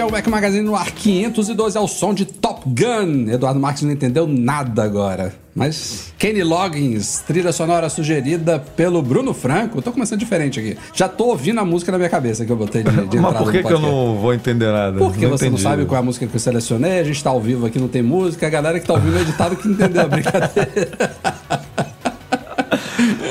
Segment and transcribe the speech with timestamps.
[0.00, 3.30] Este é o Mac Magazine no ar 512 ao som de Top Gun.
[3.30, 5.34] Eduardo Marques não entendeu nada agora.
[5.54, 9.82] Mas Kenny Loggins, trilha sonora sugerida pelo Bruno Franco.
[9.82, 10.78] Tô começando diferente aqui.
[10.94, 13.52] Já tô ouvindo a música na minha cabeça que eu botei de, de Mas por
[13.52, 14.96] que, que eu não vou entender nada?
[14.96, 15.62] Porque não você não entendi.
[15.62, 17.88] sabe qual é a música que eu selecionei, a gente tá ao vivo aqui, não
[17.88, 21.10] tem música, a galera que tá ouvindo o editado que entendeu a brincadeira.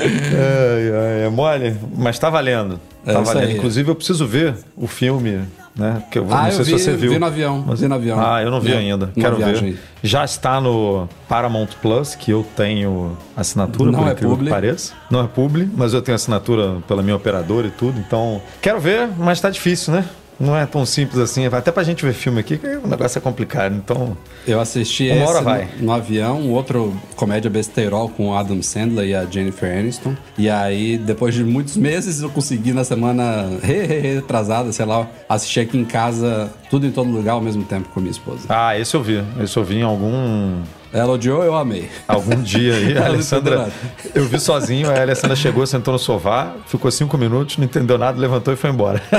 [0.02, 2.80] Ai, ai, é mole, mas tá valendo.
[3.04, 3.52] É Tá valendo.
[3.52, 5.40] Inclusive, eu preciso ver o filme,
[5.76, 6.02] né?
[6.10, 7.12] Que eu Ah, não eu sei vi- se você viu.
[7.12, 8.20] vi no avião, vi no avião.
[8.20, 9.06] Ah, eu não vi É, ainda.
[9.06, 9.78] uma Quero ver.
[10.02, 14.44] Já está no Paramount Plus, que eu tenho assinatura, Não por é incrível publi.
[14.46, 14.92] que pareça.
[15.10, 17.98] Não é publi, mas eu tenho assinatura pela minha operadora e tudo.
[17.98, 20.04] Então, quero ver, mas tá difícil, né?
[20.40, 21.44] Não é tão simples assim.
[21.46, 23.74] Até pra gente ver filme aqui, que o negócio é complicado.
[23.76, 24.16] Então,
[24.46, 25.68] Eu assisti Uma esse hora no- vai.
[25.78, 30.16] No, avião, um outro comédia besteirol com o Adam Sandler e a Jennifer Aniston.
[30.38, 35.06] E aí, depois de muitos meses, eu consegui na semana re- re- retrasada, sei lá,
[35.28, 38.40] assistir aqui em casa, tudo em todo lugar ao mesmo tempo com minha esposa.
[38.48, 39.22] ah, esse eu vi.
[39.42, 41.88] Esse eu vi em algum Ela odiou, eu amei.
[42.08, 43.70] Algum dia aí, a Alessandra.
[44.14, 48.18] Eu vi sozinho, a Alessandra chegou, sentou no sofá, ficou cinco minutos, não entendeu nada,
[48.18, 49.00] levantou e foi embora.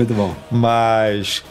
[0.00, 0.34] Muito bom.
[0.50, 1.44] Mas,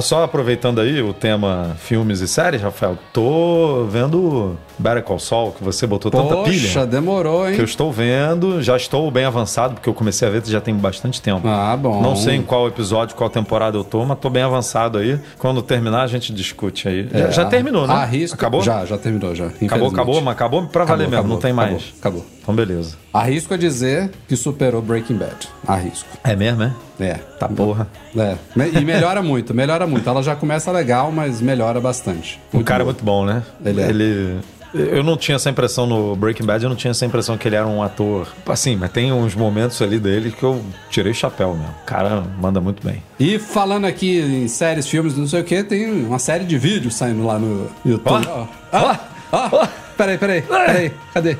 [0.00, 5.64] só aproveitando aí o tema filmes e séries, Rafael, tô vendo Better Call Saul, que
[5.64, 6.86] você botou tanta Poxa, pilha.
[6.86, 7.56] demorou, hein?
[7.56, 10.72] Que eu estou vendo, já estou bem avançado, porque eu comecei a ver já tem
[10.72, 11.48] bastante tempo.
[11.48, 12.00] Ah, bom.
[12.00, 15.18] Não sei em qual episódio, qual temporada eu tô, mas tô bem avançado aí.
[15.36, 17.08] Quando terminar, a gente discute aí.
[17.12, 17.94] já, É, já terminou, né?
[17.94, 18.36] Arrisco.
[18.36, 18.62] Acabou?
[18.62, 19.46] Já, já terminou, já.
[19.46, 21.92] Acabou, acabou, mas acabou pra valer Acabou, mesmo, não tem acabou, mais.
[21.98, 22.24] Acabou.
[22.50, 22.96] Então, beleza.
[23.12, 25.48] Arrisco a dizer que superou Breaking Bad.
[25.66, 26.08] Arrisco.
[26.24, 26.72] É mesmo, é?
[26.98, 27.14] É.
[27.14, 27.88] Tá porra.
[28.16, 28.36] É.
[28.56, 30.08] E melhora muito, melhora muito.
[30.08, 32.40] Ela já começa legal, mas melhora bastante.
[32.52, 33.42] O cara é muito bom, né?
[33.64, 34.60] Ele é.
[34.72, 37.56] Eu não tinha essa impressão no Breaking Bad, eu não tinha essa impressão que ele
[37.56, 38.28] era um ator.
[38.46, 41.74] Assim, mas tem uns momentos ali dele que eu tirei o chapéu mesmo.
[41.82, 43.02] O cara manda muito bem.
[43.18, 46.94] E falando aqui em séries, filmes, não sei o que, tem uma série de vídeos
[46.94, 48.28] saindo lá no YouTube.
[48.28, 48.96] Ó, ó,
[49.32, 49.68] ó.
[49.96, 50.92] Peraí, peraí, peraí.
[51.12, 51.36] Cadê?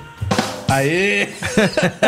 [0.71, 1.29] Aê!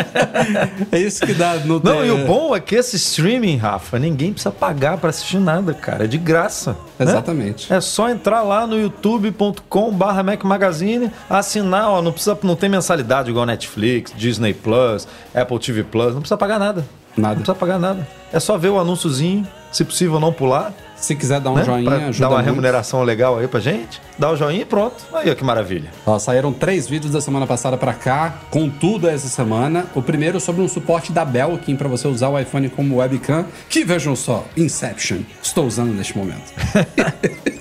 [0.93, 3.99] é isso que dá no Não, ter- e o bom é que esse streaming, Rafa,
[3.99, 6.05] ninguém precisa pagar pra assistir nada, cara.
[6.05, 6.73] É de graça.
[6.99, 7.07] né?
[7.07, 7.73] Exatamente.
[7.73, 13.31] É só entrar lá no youtube.com/barra Mac Magazine, assinar, ó, não precisa, não tem mensalidade
[13.31, 16.85] igual Netflix, Disney Plus, Apple TV Plus, não precisa pagar nada.
[17.17, 17.35] Nada.
[17.35, 18.07] Não precisa pagar nada.
[18.33, 21.65] É só ver o anúnciozinho, se possível não pular, Se quiser dar um né?
[21.65, 22.47] joinha, pra ajuda dar uma muito.
[22.47, 24.01] remuneração legal aí pra gente.
[24.19, 24.95] Dá o joinha e pronto.
[25.13, 25.91] Aí, ó, que maravilha.
[26.07, 29.85] Ó, saíram três vídeos da semana passada pra cá, com tudo essa semana.
[29.95, 33.85] O primeiro sobre um suporte da Belkin pra você usar o iPhone como webcam, que
[33.85, 36.53] vejam só, Inception, estou usando neste momento.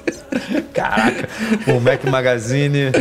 [0.74, 1.28] Caraca,
[1.68, 2.92] o Mac Magazine,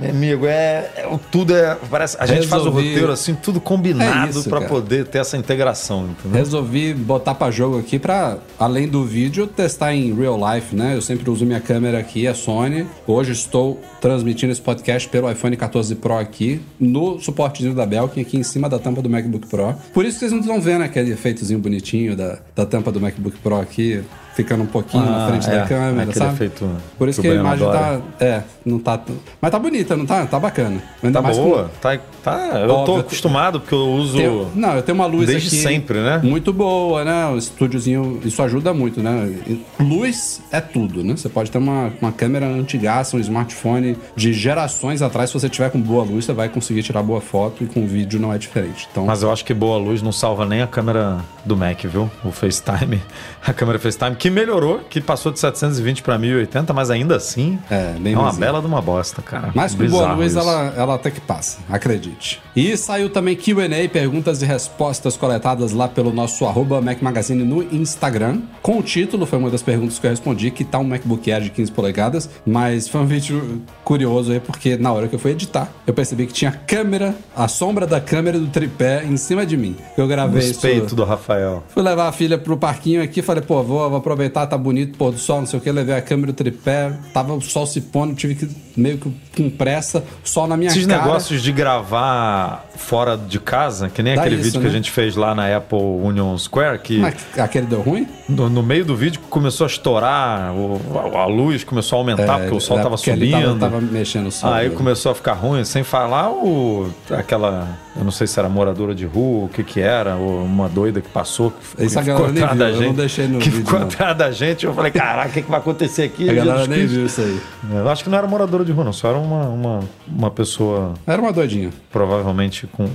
[0.00, 1.76] meu amigo, é, é- tudo é.
[1.90, 4.66] Parece, a gente faz o Resolvi- roteiro assim, tudo combinado É cara.
[4.66, 6.38] poder ter essa integração, entendeu?
[6.38, 10.94] Resolvi botar pra jogo aqui pra, além do vídeo, testar em real life, né?
[10.96, 12.86] Eu sempre uso minha câmera aqui, a Sony.
[13.06, 18.36] Hoje estou transmitindo esse podcast pelo iPhone 14 Pro aqui, no suportezinho da Belkin, aqui
[18.36, 19.74] em cima da tampa do MacBook Pro.
[19.94, 23.38] Por isso que vocês não estão vendo aquele efeitozinho bonitinho da, da tampa do MacBook
[23.38, 24.02] Pro aqui,
[24.34, 26.34] ficando um pouquinho na Ah, frente é, da câmera, aquele sabe?
[26.34, 28.02] efeito Por isso que que, a imagem adora.
[28.18, 28.24] tá.
[28.24, 29.00] É, não tá.
[29.40, 30.24] Mas tá bonita, não tá?
[30.26, 30.82] Tá bacana.
[31.02, 32.38] Ainda Tá mais com- boa, tá, tá.
[32.60, 34.16] Eu tô Óbvio, acostumado porque eu uso.
[34.16, 36.20] Tenho- não, eu tenho uma luz Desde aqui sempre, né?
[36.22, 37.26] Muito boa, né?
[37.26, 39.34] O estúdiozinho, isso ajuda muito, né?
[39.78, 41.16] Luz é tudo, né?
[41.16, 45.30] Você pode ter uma, uma câmera antigaça, um smartphone de gerações atrás.
[45.30, 48.18] Se você tiver com boa luz, você vai conseguir tirar boa foto e com vídeo
[48.20, 48.88] não é diferente.
[48.90, 52.10] Então, Mas eu acho que boa luz não salva nem a câmera do Mac, viu?
[52.24, 53.00] O FaceTime.
[53.44, 57.94] A câmera FaceTime, que melhorou, que passou de 720 para 1080, mas ainda assim É,
[57.98, 59.50] bem é uma bela de uma bosta, cara.
[59.52, 62.40] Mas com boa luz ela, ela até que passa, acredite.
[62.54, 67.64] E saiu também QA, perguntas e respostas coletadas lá pelo nosso arroba Mac Magazine no
[67.74, 68.42] Instagram.
[68.62, 71.42] Com o título, foi uma das perguntas que eu respondi, que tá um MacBook Air
[71.42, 72.30] de 15 polegadas.
[72.46, 76.28] Mas foi um vídeo curioso aí, porque na hora que eu fui editar, eu percebi
[76.28, 79.74] que tinha a câmera, a sombra da câmera do tripé em cima de mim.
[79.96, 80.60] Eu gravei isso.
[80.64, 81.64] respeito do Rafael.
[81.70, 85.12] Fui levar a filha pro parquinho aqui, falei, pô, vou, vou aproveitar, tá bonito, pôr
[85.12, 87.80] do sol, não sei o que, levei a câmera o tripé, tava o sol se
[87.80, 91.02] pondo, tive que meio que com pressa, sol na minha Esses cara.
[91.02, 94.76] negócios de gravar fora de casa, que nem Dá aquele isso, vídeo que a né?
[94.76, 98.06] gente fez lá na Apple Union Square, que Mas aquele deu ruim?
[98.28, 100.80] no, no meio do vídeo começou a estourar, o-
[101.16, 103.58] a, luz começou a aumentar, porque o sol é tava subindo.
[103.58, 104.52] Tava, tava mexendo o sol.
[104.52, 104.74] Aí né?
[104.74, 109.04] começou a ficar ruim, sem falar o aquela, eu não sei se era moradora de
[109.06, 112.32] rua, o que que era, ou uma doida que passou, que Isso a ficou galera
[112.32, 113.86] nem atrás viu, da eu gente, não deixei no que vídeo, ficou não.
[113.86, 114.64] atrás da gente.
[114.66, 116.28] Eu falei, caraca, o que, que vai acontecer aqui?
[116.28, 117.40] A galera nem Cristo?" viu isso aí.
[117.70, 120.94] Eu acho que não era moradora de rua, não, só era uma, uma, uma pessoa
[121.06, 121.70] Era uma doidinha.
[121.90, 122.88] provavelmente com,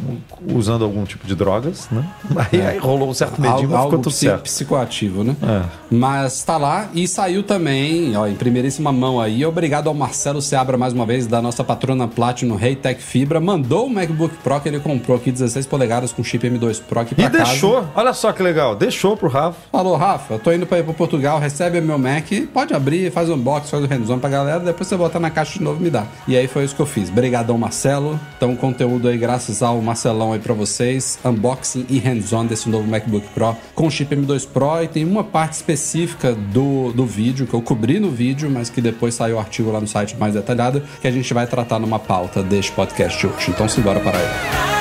[0.53, 2.03] usando algum tipo de drogas, né?
[2.51, 4.43] Aí, aí rolou um certo medinho, Algo, mas ficou algo tudo certo.
[4.43, 5.35] psicoativo, né?
[5.41, 5.63] É.
[5.89, 9.45] Mas tá lá e saiu também, ó, em primeiríssima mão aí.
[9.45, 13.39] Obrigado ao Marcelo Seabra mais uma vez, da nossa patrona Platinum Reitec Fibra.
[13.39, 17.13] Mandou o MacBook Pro que ele comprou aqui, 16 polegadas com chip M2 Pro aqui
[17.13, 17.43] pra E casa.
[17.43, 19.57] deixou, olha só que legal, deixou pro Rafa.
[19.71, 23.29] Falou, Rafa, eu tô indo pra ir pro Portugal, recebe meu Mac, pode abrir, faz
[23.29, 25.83] o unboxing, faz o hands-on pra galera, depois você botar na caixa de novo e
[25.83, 26.05] me dá.
[26.27, 27.09] E aí foi isso que eu fiz.
[27.09, 28.19] Brigadão, Marcelo.
[28.37, 31.19] Então, conteúdo aí graças ao Marcelão aí pra vocês.
[31.23, 34.83] Unboxing e hands-on desse novo MacBook Pro com chip M2 Pro.
[34.83, 38.81] E tem uma parte específica do, do vídeo que eu cobri no vídeo, mas que
[38.81, 41.99] depois saiu o artigo lá no site mais detalhado, que a gente vai tratar numa
[41.99, 43.49] pauta deste podcast hoje.
[43.49, 44.76] Então, simbora para aí.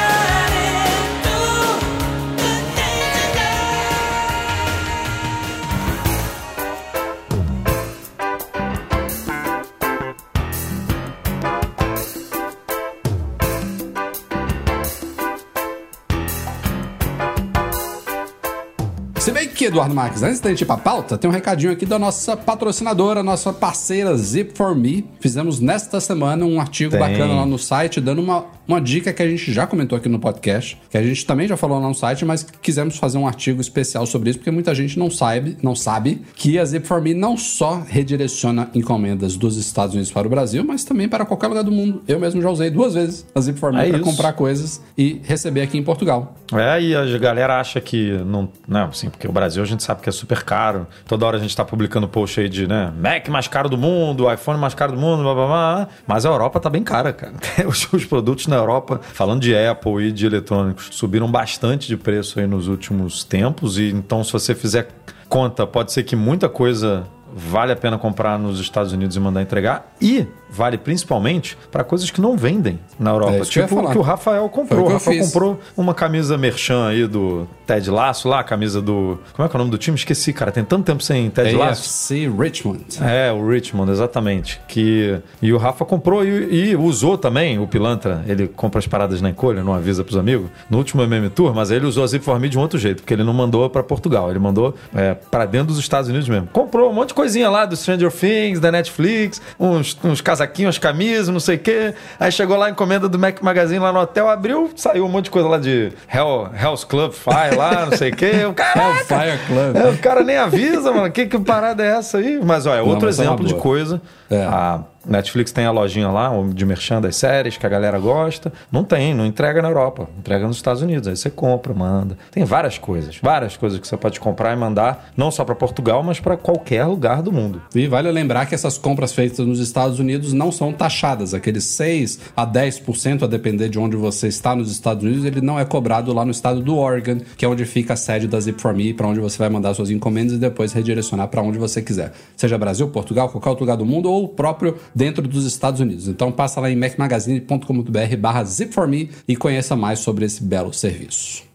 [19.77, 23.23] Eduardo Marques, antes da gente ir pra pauta, tem um recadinho aqui da nossa patrocinadora,
[23.23, 25.05] nossa parceira Zip4Me.
[25.21, 27.01] Fizemos nesta semana um artigo Tem.
[27.01, 30.19] bacana lá no site, dando uma, uma dica que a gente já comentou aqui no
[30.19, 33.61] podcast, que a gente também já falou lá no site, mas quisemos fazer um artigo
[33.61, 37.83] especial sobre isso, porque muita gente não sabe, não sabe que a Zip4Me não só
[37.87, 42.03] redireciona encomendas dos Estados Unidos para o Brasil, mas também para qualquer lugar do mundo.
[42.09, 45.77] Eu mesmo já usei duas vezes a Zip4Me É para comprar coisas e receber aqui
[45.77, 46.35] em Portugal.
[46.55, 48.49] É, e a galera acha que não.
[48.67, 50.87] Não, assim, porque o Brasil a gente sabe que é super caro.
[51.07, 54.33] Toda hora a gente tá publicando post aí de, né, Mac mais caro do mundo,
[54.33, 55.89] iPhone mais caro do mundo, blá blá blá.
[56.07, 57.35] Mas a Europa tá bem cara, cara.
[57.67, 62.39] Os, os produtos na Europa, falando de Apple e de eletrônicos, subiram bastante de preço
[62.39, 63.79] aí nos últimos tempos.
[63.79, 64.89] E então, se você fizer
[65.29, 69.43] conta, pode ser que muita coisa vale a pena comprar nos Estados Unidos e mandar
[69.43, 69.93] entregar.
[70.01, 70.27] E
[70.57, 73.33] vale principalmente para coisas que não vendem na Europa.
[73.33, 74.87] É isso que tipo o que o Rafael comprou.
[74.87, 79.19] o Rafael comprou uma camisa merchan aí do Ted Laço lá, a camisa do.
[79.35, 79.97] Como é que é o nome do time?
[79.97, 80.51] Esqueci, cara.
[80.51, 81.83] Tem tanto tempo sem Ted Laço.
[81.83, 82.85] AFC Richmond.
[83.03, 84.61] É, o Richmond, exatamente.
[84.67, 85.19] Que...
[85.43, 88.25] E o Rafa comprou e, e usou também, o pilantra.
[88.27, 90.49] Ele compra as paradas na encolha, não avisa pros amigos.
[90.71, 93.03] No último MM Tour, mas ele usou a Zip for Me de um outro jeito,
[93.03, 94.31] porque ele não mandou pra Portugal.
[94.31, 96.49] Ele mandou é, para dentro dos Estados Unidos mesmo.
[96.53, 100.79] Comprou um monte de coisinha lá do Stranger Things, da Netflix, uns, uns casaquinhos, umas
[100.79, 101.95] camisas, não sei o quê.
[102.19, 105.31] Aí chegou lá encomenda do Mac Magazine lá no hotel, abriu, saiu um monte de
[105.31, 108.45] coisa lá de Hell, Hell's Club Fire lá, não sei o quê.
[108.47, 108.81] O Caraca!
[108.91, 109.77] Hellfire Club.
[109.77, 111.11] É, o cara nem avisa, mano.
[111.11, 112.41] Que, que parada é essa aí?
[112.43, 113.63] Mas, olha, outro mas é exemplo de boa.
[113.63, 114.01] coisa.
[114.31, 114.43] É.
[114.45, 118.53] A Netflix tem a lojinha lá de merchan das séries que a galera gosta.
[118.71, 120.09] Não tem, não entrega na Europa.
[120.19, 121.09] Entrega nos Estados Unidos.
[121.09, 122.19] Aí você compra, manda.
[122.31, 123.19] Tem várias coisas.
[123.23, 126.85] Várias coisas que você pode comprar e mandar, não só para Portugal, mas para qualquer
[126.85, 127.63] lugar do mundo.
[127.75, 131.35] E vale lembrar que essas compras feitas nos Estados Unidos não são taxadas.
[131.35, 135.59] Aqueles 6 a 10%, a depender de onde você está nos Estados Unidos, ele não
[135.59, 138.95] é cobrado lá no estado do Oregon, que é onde fica a sede da Zip4Me,
[138.95, 142.13] para onde você vai mandar suas encomendas e depois redirecionar para onde você quiser.
[142.37, 146.09] Seja Brasil, Portugal, qualquer outro lugar do mundo ou o próprio dentro dos Estados Unidos.
[146.09, 151.46] Então passa lá em macmagazine.com.br barra Zip4Me e conheça mais sobre esse belo serviço.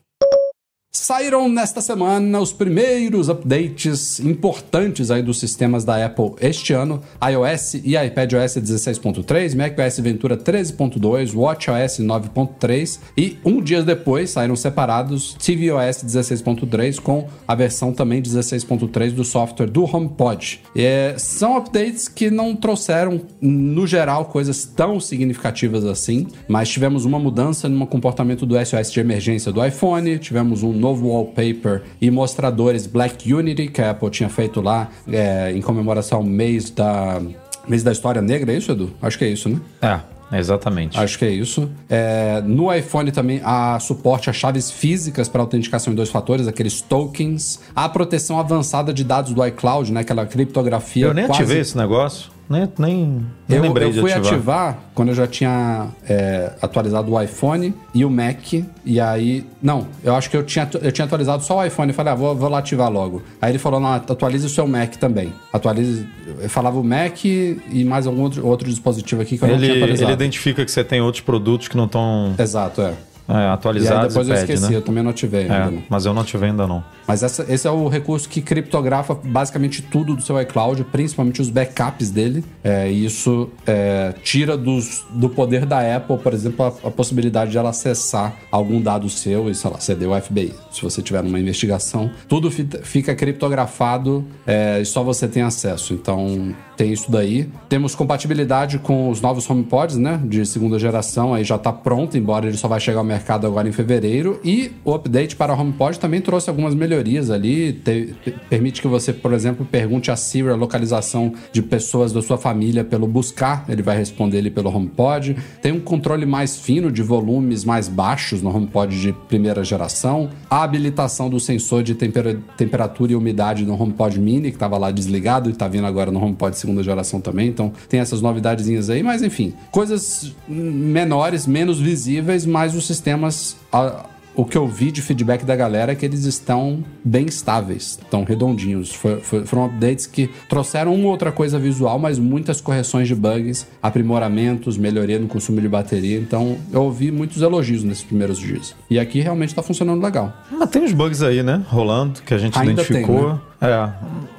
[0.94, 7.76] Saíram nesta semana os primeiros updates importantes aí dos sistemas da Apple este ano: iOS
[7.76, 16.04] e iPadOS 16.3, macOS Ventura 13.2, WatchOS 9.3 e um dia depois saíram separados tvOS
[16.04, 20.60] 16.3 com a versão também 16.3 do software do HomePod.
[20.76, 27.18] É, são updates que não trouxeram, no geral, coisas tão significativas assim, mas tivemos uma
[27.18, 32.86] mudança no comportamento do SOS de emergência do iPhone, tivemos um novo wallpaper e mostradores
[32.88, 37.22] Black Unity, que a Apple tinha feito lá é, em comemoração ao mês da,
[37.68, 38.92] mês da história negra, é isso, Edu?
[39.02, 39.60] Acho que é isso, né?
[39.82, 40.00] É.
[40.34, 40.98] Exatamente.
[40.98, 41.70] Acho que é isso.
[41.90, 46.80] É, no iPhone também há suporte a chaves físicas para autenticação em dois fatores, aqueles
[46.80, 47.60] tokens.
[47.76, 50.00] Há proteção avançada de dados do iCloud, né?
[50.00, 51.08] Aquela criptografia.
[51.08, 51.42] Eu nem quase...
[51.42, 52.32] ativei esse negócio.
[52.51, 54.34] Nem, nem, nem eu, lembrei eu fui de ativar.
[54.34, 58.53] ativar quando eu já tinha é, atualizado o iPhone e o Mac.
[58.86, 59.46] E aí.
[59.62, 61.89] Não, eu acho que eu tinha, eu tinha atualizado só o iPhone.
[61.89, 63.24] Eu falei, ah, vou, vou lá ativar logo.
[63.41, 65.34] Aí ele falou, não, atualize o seu Mac também.
[65.53, 66.05] Atualize.
[66.41, 69.70] Eu falava o Mac e mais algum outro, outro dispositivo aqui que eu não tinha
[69.70, 70.12] Ele, atualizado.
[70.12, 72.93] ele identifica que você tem outros produtos que não estão Exato, é.
[73.32, 74.78] É, aí atualizados depois eu pede, esqueci, né?
[74.78, 75.54] eu também não ativei ainda.
[75.56, 75.84] É, não.
[75.90, 76.84] mas eu não ativei ainda não.
[77.08, 81.50] Mas essa- esse é o recurso que criptografa basicamente tudo do seu iCloud, principalmente os
[81.50, 82.44] backups dele.
[82.64, 87.52] É, e isso é, tira dos- do poder da Apple, por exemplo, a, a possibilidade
[87.52, 90.54] de ela acessar algum dado seu e, sei lá, ceder o FBI.
[90.72, 95.94] Se você tiver numa investigação, tudo fi- fica criptografado é, e só você tem acesso.
[95.94, 97.48] Então, tem isso daí.
[97.70, 100.20] Temos compatibilidade com os novos HomePods, né?
[100.24, 103.68] De segunda geração, aí já tá pronto, embora ele só vai chegar ao mercado agora
[103.68, 104.40] em fevereiro.
[104.44, 107.74] E o update para o HomePod também trouxe algumas melhorias ali.
[107.74, 112.22] Te- te- permite que você, por exemplo, pergunte a Siri a localização de pessoas da
[112.22, 115.36] sua família pelo buscar, ele vai responder ele pelo HomePod.
[115.62, 120.30] Tem um controle mais fino de volumes mais baixos no HomePod de primeira geração.
[120.50, 124.92] A habilitação do sensor de tempera- temperatura e umidade no HomePod Mini, que estava lá
[124.92, 127.48] desligado e está vindo agora no HomePod segunda geração também.
[127.50, 133.58] Então tem essas novidadezinhas aí, mas enfim, coisas menores, menos visíveis, mas os sistemas.
[133.74, 138.00] a- o que eu vi de feedback da galera é que eles estão bem estáveis,
[138.01, 138.93] estão redondinhos.
[138.93, 143.67] Foi- foi- foram updates que trouxeram uma outra coisa visual, mas muitas correções de bugs,
[143.84, 146.17] aprimoramentos, melhoria no consumo de bateria.
[146.17, 148.74] Então eu ouvi muitos elogios nesses primeiros dias.
[148.89, 150.31] E aqui realmente está funcionando legal.
[150.50, 151.63] Mas tem uns bugs aí, né?
[151.67, 153.15] Rolando, que a gente Ainda identificou.
[153.17, 153.39] tem, né?
[153.62, 153.89] É.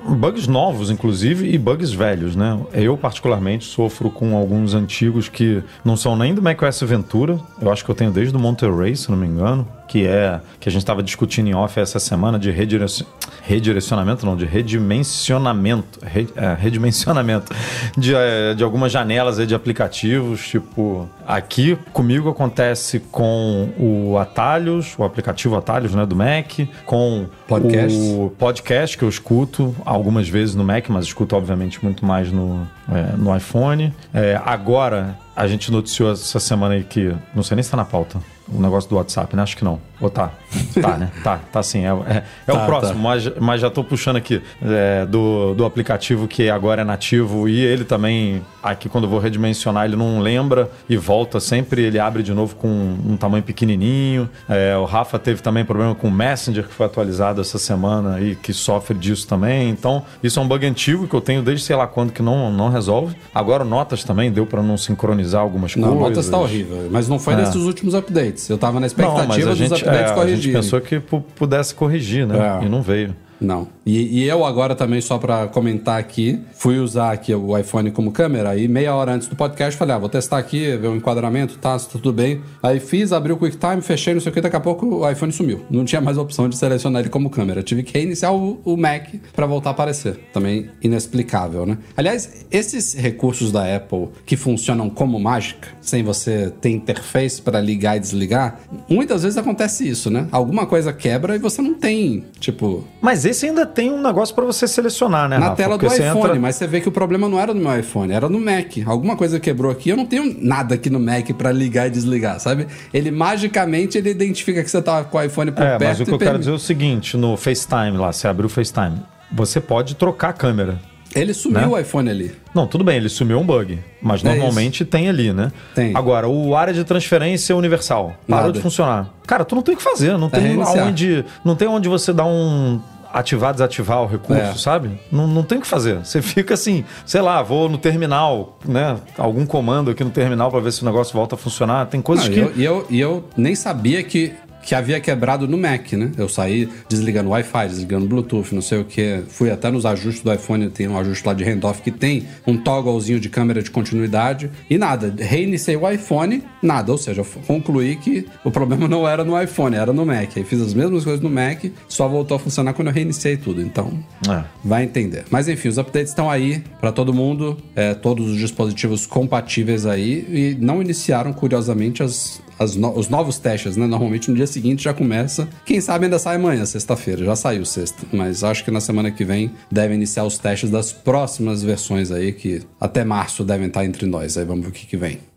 [0.05, 2.59] Bugs novos, inclusive, e bugs velhos, né?
[2.73, 7.38] Eu, particularmente, sofro com alguns antigos que não são nem do macOS Ventura.
[7.61, 9.67] Eu acho que eu tenho desde o Monterey, se não me engano.
[9.87, 13.07] Que é que a gente estava discutindo em off essa semana de redirecion...
[13.43, 16.00] redirecionamento, não, de redimensionamento.
[16.02, 16.26] Re...
[16.35, 17.55] É, redimensionamento
[17.97, 20.49] de, é, de algumas janelas de aplicativos.
[20.49, 27.95] Tipo, aqui comigo acontece com o Atalhos, o aplicativo Atalhos, né, do Mac, com Podcasts.
[27.95, 32.66] o podcast que eu escuto algumas vezes no Mac, mas escuto obviamente muito mais no,
[32.90, 33.92] é, no iPhone.
[34.12, 37.85] É, agora, a gente noticiou essa semana aí que, não sei nem se tá na
[37.85, 39.42] pauta, o negócio do WhatsApp, né?
[39.42, 39.81] Acho que não.
[40.03, 40.33] Ou tá?
[40.81, 41.11] Tá, né?
[41.23, 41.87] Tá, tá sim.
[41.87, 42.99] É, é- é Tá, o próximo, tá.
[43.01, 47.61] mas, mas já tô puxando aqui é, do, do aplicativo que agora é nativo e
[47.61, 52.23] ele também, aqui quando eu vou redimensionar, ele não lembra e volta sempre, ele abre
[52.23, 54.29] de novo com um tamanho pequenininho.
[54.49, 58.35] É, o Rafa teve também problema com o Messenger, que foi atualizado essa semana e
[58.35, 59.71] que sofre disso também.
[59.71, 62.51] Então, isso é um bug antigo que eu tenho desde sei lá quando que não,
[62.53, 63.15] não resolve.
[63.33, 66.03] Agora, o Notas também deu para não sincronizar algumas Não, coisas.
[66.09, 67.37] Notas tá horrível, mas não foi É.
[67.37, 68.49] nesses últimos updates.
[68.51, 71.21] Eu tava na Não, expectativa mas a gente, updates é, a gente pensou que pu-
[71.35, 72.37] pudesse corrigir, né?
[72.63, 72.65] É.
[72.67, 73.15] E não veio.
[73.41, 73.67] Não.
[73.85, 78.12] E, e eu agora também, só pra comentar aqui, fui usar aqui o iPhone como
[78.12, 81.59] câmera, aí meia hora antes do podcast falei, ah, vou testar aqui, ver o enquadramento,
[81.59, 82.41] tá, se tá tudo bem.
[82.62, 85.33] Aí fiz, abri o QuickTime, fechei, não sei o que, daqui a pouco o iPhone
[85.33, 85.65] sumiu.
[85.71, 87.62] Não tinha mais opção de selecionar ele como câmera.
[87.62, 90.19] Tive que reiniciar o, o Mac pra voltar a aparecer.
[90.33, 91.79] Também inexplicável, né?
[91.97, 97.97] Aliás, esses recursos da Apple que funcionam como mágica, sem você ter interface pra ligar
[97.97, 100.29] e desligar, muitas vezes acontece isso, né?
[100.31, 104.45] Alguma coisa quebra e você não tem, tipo, Mas esse ainda tem um negócio para
[104.45, 105.57] você selecionar, né, na Rafa?
[105.57, 107.61] tela do Porque você iPhone, entra- mas você vê que o problema não era no
[107.61, 108.79] meu iPhone, era no Mac.
[108.87, 112.38] Alguma coisa quebrou aqui, eu não tenho nada aqui no Mac pra ligar e desligar,
[112.41, 112.67] sabe?
[112.93, 116.05] Ele magicamente ele identifica que você tá com o iPhone por É, perto mas o
[116.05, 118.97] que eu quero dizer é o seguinte, no FaceTime lá, você abriu o FaceTime,
[119.33, 120.79] você pode trocar a câmera.
[121.14, 121.67] Ele sumiu Né?
[121.67, 122.33] o iPhone ali.
[122.55, 125.52] Não, tudo bem, ele sumiu um bug, mas É normalmente tem ali, né?
[125.75, 125.95] Tem.
[125.95, 128.52] Agora, o área de transferência universal parou Nada.
[128.55, 129.11] de funcionar.
[129.26, 130.85] Cara, tu não tem o que fazer, não tem reiniciar.
[130.87, 132.81] aonde, não tem onde você dar um
[133.12, 134.54] ativar, desativar o recurso, É.
[134.54, 134.99] sabe?
[135.11, 135.99] Não, não tem o que fazer.
[136.04, 138.97] Você fica assim, sei lá, vou no terminal, né?
[139.19, 141.87] Algum comando aqui no terminal pra ver se o negócio volta a funcionar.
[141.87, 145.00] Tem coisas Não, que e, eu, e, eu, e eu nem sabia que, que havia
[145.00, 146.11] quebrado no Mac, né?
[146.16, 149.23] Eu saí desligando o Wi-Fi, desligando o Bluetooth, não sei o que.
[149.28, 152.57] Fui até nos ajustes do iPhone, tem um ajuste lá de handoff que tem um
[152.57, 155.12] togglezinho de câmera de continuidade e nada.
[155.19, 156.92] Reiniciei o iPhone, nada.
[156.92, 160.31] Ou seja, concluí que o problema não era no iPhone, era no Mac.
[160.37, 163.61] Aí fiz as mesmas coisas no Mac, só voltou a funcionar quando eu reiniciei tudo.
[163.61, 163.92] Então,
[164.28, 164.45] É.
[164.64, 165.25] vai entender.
[165.31, 170.26] Mas enfim, os updates estão aí para todo mundo, é, todos os dispositivos compatíveis aí
[170.31, 172.40] e não iniciaram, curiosamente, as,
[172.76, 173.87] no, os novos testes, né?
[173.87, 175.49] Normalmente no dia seguinte já começa.
[175.64, 177.25] Quem sabe ainda sai amanhã, sexta-feira.
[177.25, 178.04] Já saiu sexta.
[178.12, 182.33] Mas acho que na semana que vem devem iniciar os testes das próximas versões aí,
[182.33, 184.37] que até março devem estar entre nós.
[184.37, 185.32] Aí vamos ver o que, que vem.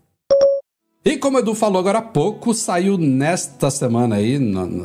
[1.07, 4.39] E como o Edu falou agora há pouco, saiu nesta semana aí,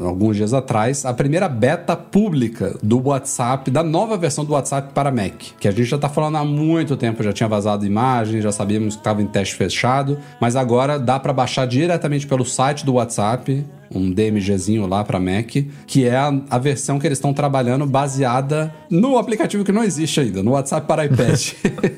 [0.05, 5.11] alguns dias atrás, a primeira beta pública do WhatsApp, da nova versão do WhatsApp para
[5.11, 8.53] Mac, que a gente já está falando há muito tempo, já tinha vazado imagens, já
[8.53, 12.93] sabíamos que estava em teste fechado, mas agora dá para baixar diretamente pelo site do
[12.93, 15.57] WhatsApp, um DMGzinho lá para Mac,
[15.87, 20.21] que é a, a, versão que eles estão trabalhando baseada no aplicativo que não existe
[20.21, 21.53] ainda, no WhatsApp para iPad.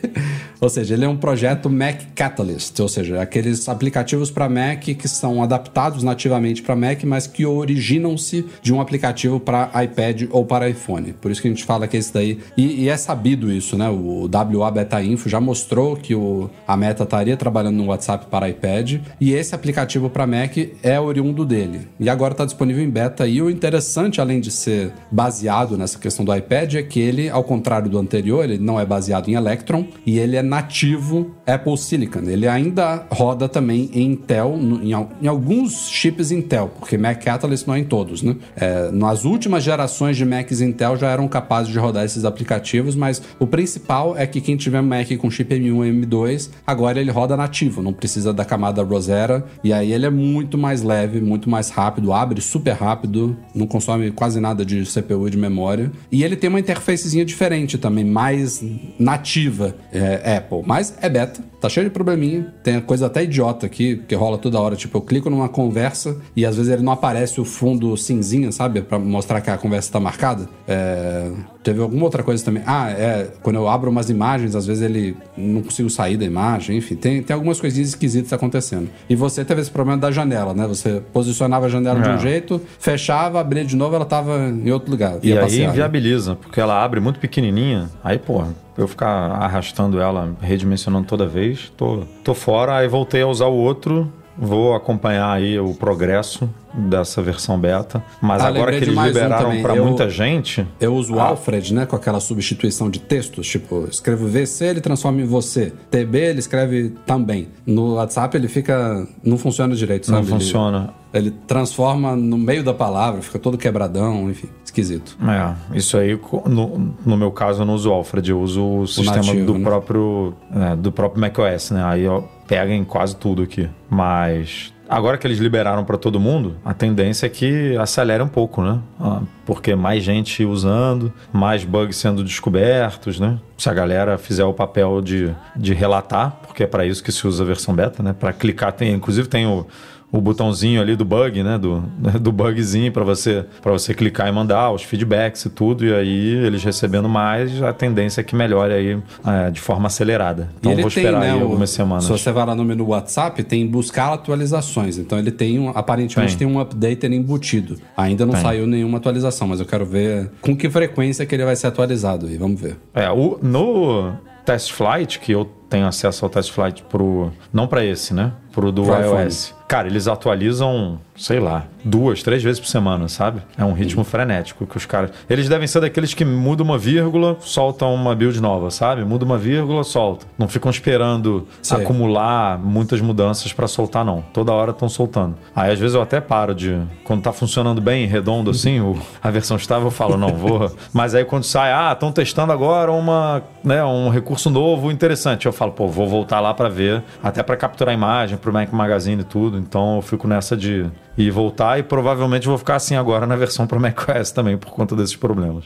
[0.61, 5.08] ou seja, ele é um projeto Mac Catalyst, ou seja, aqueles aplicativos para Mac que
[5.08, 10.68] são adaptados nativamente para Mac, mas que originam-se de um aplicativo para iPad ou para
[10.68, 11.12] iPhone.
[11.14, 12.38] Por isso que a gente fala que esse daí.
[12.56, 13.88] E, e é sabido isso, né?
[13.88, 18.49] O WA Beta Info já mostrou que o, a Meta estaria trabalhando no WhatsApp para
[18.49, 21.82] iPad e esse aplicativo para Mac é oriundo dele.
[21.99, 23.27] E agora está disponível em beta.
[23.27, 27.45] E o interessante, além de ser baseado nessa questão do iPad, é que ele, ao
[27.45, 32.21] contrário do anterior, ele não é baseado em Electron e ele é nativo Apple Silicon.
[32.21, 37.75] Ele ainda roda também em Intel, em, em alguns chips Intel, porque Mac Catalyst não
[37.75, 38.37] é em todos, né?
[38.57, 43.23] É, nas últimas gerações de Macs Intel já eram capazes de rodar esses aplicativos, mas
[43.39, 47.37] o principal é que quem tiver Mac com chip M1 e M2, agora ele roda
[47.37, 51.71] nativo, não precisa da camada Rosetta, e aí ele é muito mais leve, muito mais
[51.73, 55.91] rápido, abre super rápido, não consome quase nada de CPU e de memória.
[56.11, 58.62] E ele tem uma interfacezinha diferente também, mais
[58.99, 60.62] nativa é, Apple.
[60.64, 62.52] Mas é beta, tá cheio de probleminha.
[62.62, 64.76] Tem coisa até idiota aqui, que rola toda hora.
[64.76, 68.83] Tipo, eu clico numa conversa e às vezes ele não aparece o fundo cinzinha, sabe?
[68.83, 70.49] para mostrar que a conversa tá marcada.
[70.67, 71.31] É...
[71.62, 72.62] Teve alguma outra coisa também.
[72.66, 73.28] Ah, é.
[73.42, 76.76] Quando eu abro umas imagens, às vezes ele não consigo sair da imagem.
[76.76, 78.88] Enfim, tem, tem algumas coisinhas esquisitas acontecendo.
[79.09, 80.66] E você teve esse problema da janela, né?
[80.66, 82.02] Você posicionava a janela é.
[82.02, 82.19] de um é.
[82.19, 85.19] jeito, fechava, abria de novo, ela tava em outro lugar.
[85.23, 86.38] E aí passear, inviabiliza, né?
[86.40, 87.88] porque ela abre muito pequenininha.
[88.02, 92.76] Aí, porra, eu ficar arrastando ela, redimensionando toda vez, tô, tô fora.
[92.76, 98.03] Aí voltei a usar o outro Vou acompanhar aí o progresso dessa versão beta.
[98.21, 100.67] Mas ah, agora que eles liberaram um para muita gente.
[100.81, 101.87] Eu uso o ah, Alfred, né?
[101.87, 103.47] Com aquela substituição de textos.
[103.47, 105.73] Tipo, escrevo VC, ele transforma em você.
[105.91, 107.49] TB, ele escreve também.
[107.67, 109.07] No WhatsApp ele fica.
[109.23, 110.19] Não funciona direito, sabe?
[110.23, 110.95] Não funciona.
[111.12, 115.17] Ele, ele transforma no meio da palavra, fica todo quebradão, enfim, esquisito.
[115.29, 118.81] É, isso aí, no, no meu caso, eu não uso o Alfred, eu uso o,
[118.81, 119.65] o sistema nativo, do, né?
[119.65, 121.85] próprio, é, do próprio macOS, né?
[121.85, 123.67] Aí eu pega em quase tudo aqui.
[123.88, 128.61] Mas agora que eles liberaram para todo mundo, a tendência é que acelere um pouco,
[128.61, 128.79] né?
[129.01, 133.38] Ah, porque mais gente usando, mais bugs sendo descobertos, né?
[133.57, 137.27] Se a galera fizer o papel de, de relatar, porque é para isso que se
[137.27, 138.12] usa a versão beta, né?
[138.12, 139.67] Para clicar, tem, inclusive tem o
[140.12, 141.59] o botãozinho ali do bug, né?
[141.59, 141.83] Do,
[142.20, 145.87] do bugzinho para você para você clicar e mandar os feedbacks e tudo.
[145.87, 150.51] E aí, eles recebendo mais, a tendência é que melhore aí é, de forma acelerada.
[150.61, 152.05] Então vou esperar tem, né, aí algumas semanas.
[152.05, 154.98] Se você vai lá no menu WhatsApp, tem buscar atualizações.
[154.98, 157.79] Então ele tem um, aparentemente tem, tem um update embutido.
[157.96, 158.42] Ainda não tem.
[158.42, 162.27] saiu nenhuma atualização, mas eu quero ver com que frequência que ele vai ser atualizado
[162.27, 162.37] aí.
[162.37, 162.77] Vamos ver.
[162.92, 164.12] É, o, no
[164.44, 167.31] Test Flight, que eu tenho acesso ao Test Flight pro.
[167.53, 168.33] Não para esse, né?
[168.53, 169.48] Pro do pro iOS.
[169.48, 169.62] IPhone.
[169.72, 173.42] Cara, eles atualizam, sei lá, duas, três vezes por semana, sabe?
[173.57, 175.11] É um ritmo frenético que os caras.
[175.29, 179.05] Eles devem ser daqueles que mudam uma vírgula, soltam uma build nova, sabe?
[179.05, 180.27] Muda uma vírgula, solta.
[180.38, 184.23] Não ficam esperando acumular muitas mudanças para soltar, não.
[184.33, 185.37] Toda hora estão soltando.
[185.55, 186.81] Aí às vezes eu até paro de.
[187.05, 188.97] Quando tá funcionando bem, redondo assim, o...
[189.23, 190.71] a versão estável, eu falo, não, vou.
[190.92, 195.47] Mas aí quando sai, ah, estão testando agora uma, né, um recurso novo interessante.
[195.47, 198.73] Eu falo, pô, vou voltar lá para ver, até para capturar a imagem, pro Mac
[198.73, 199.59] Magazine e tudo.
[199.59, 203.66] Então eu fico nessa de ir voltar e provavelmente vou ficar assim agora na versão
[203.66, 205.64] para macOS também por conta desses problemas.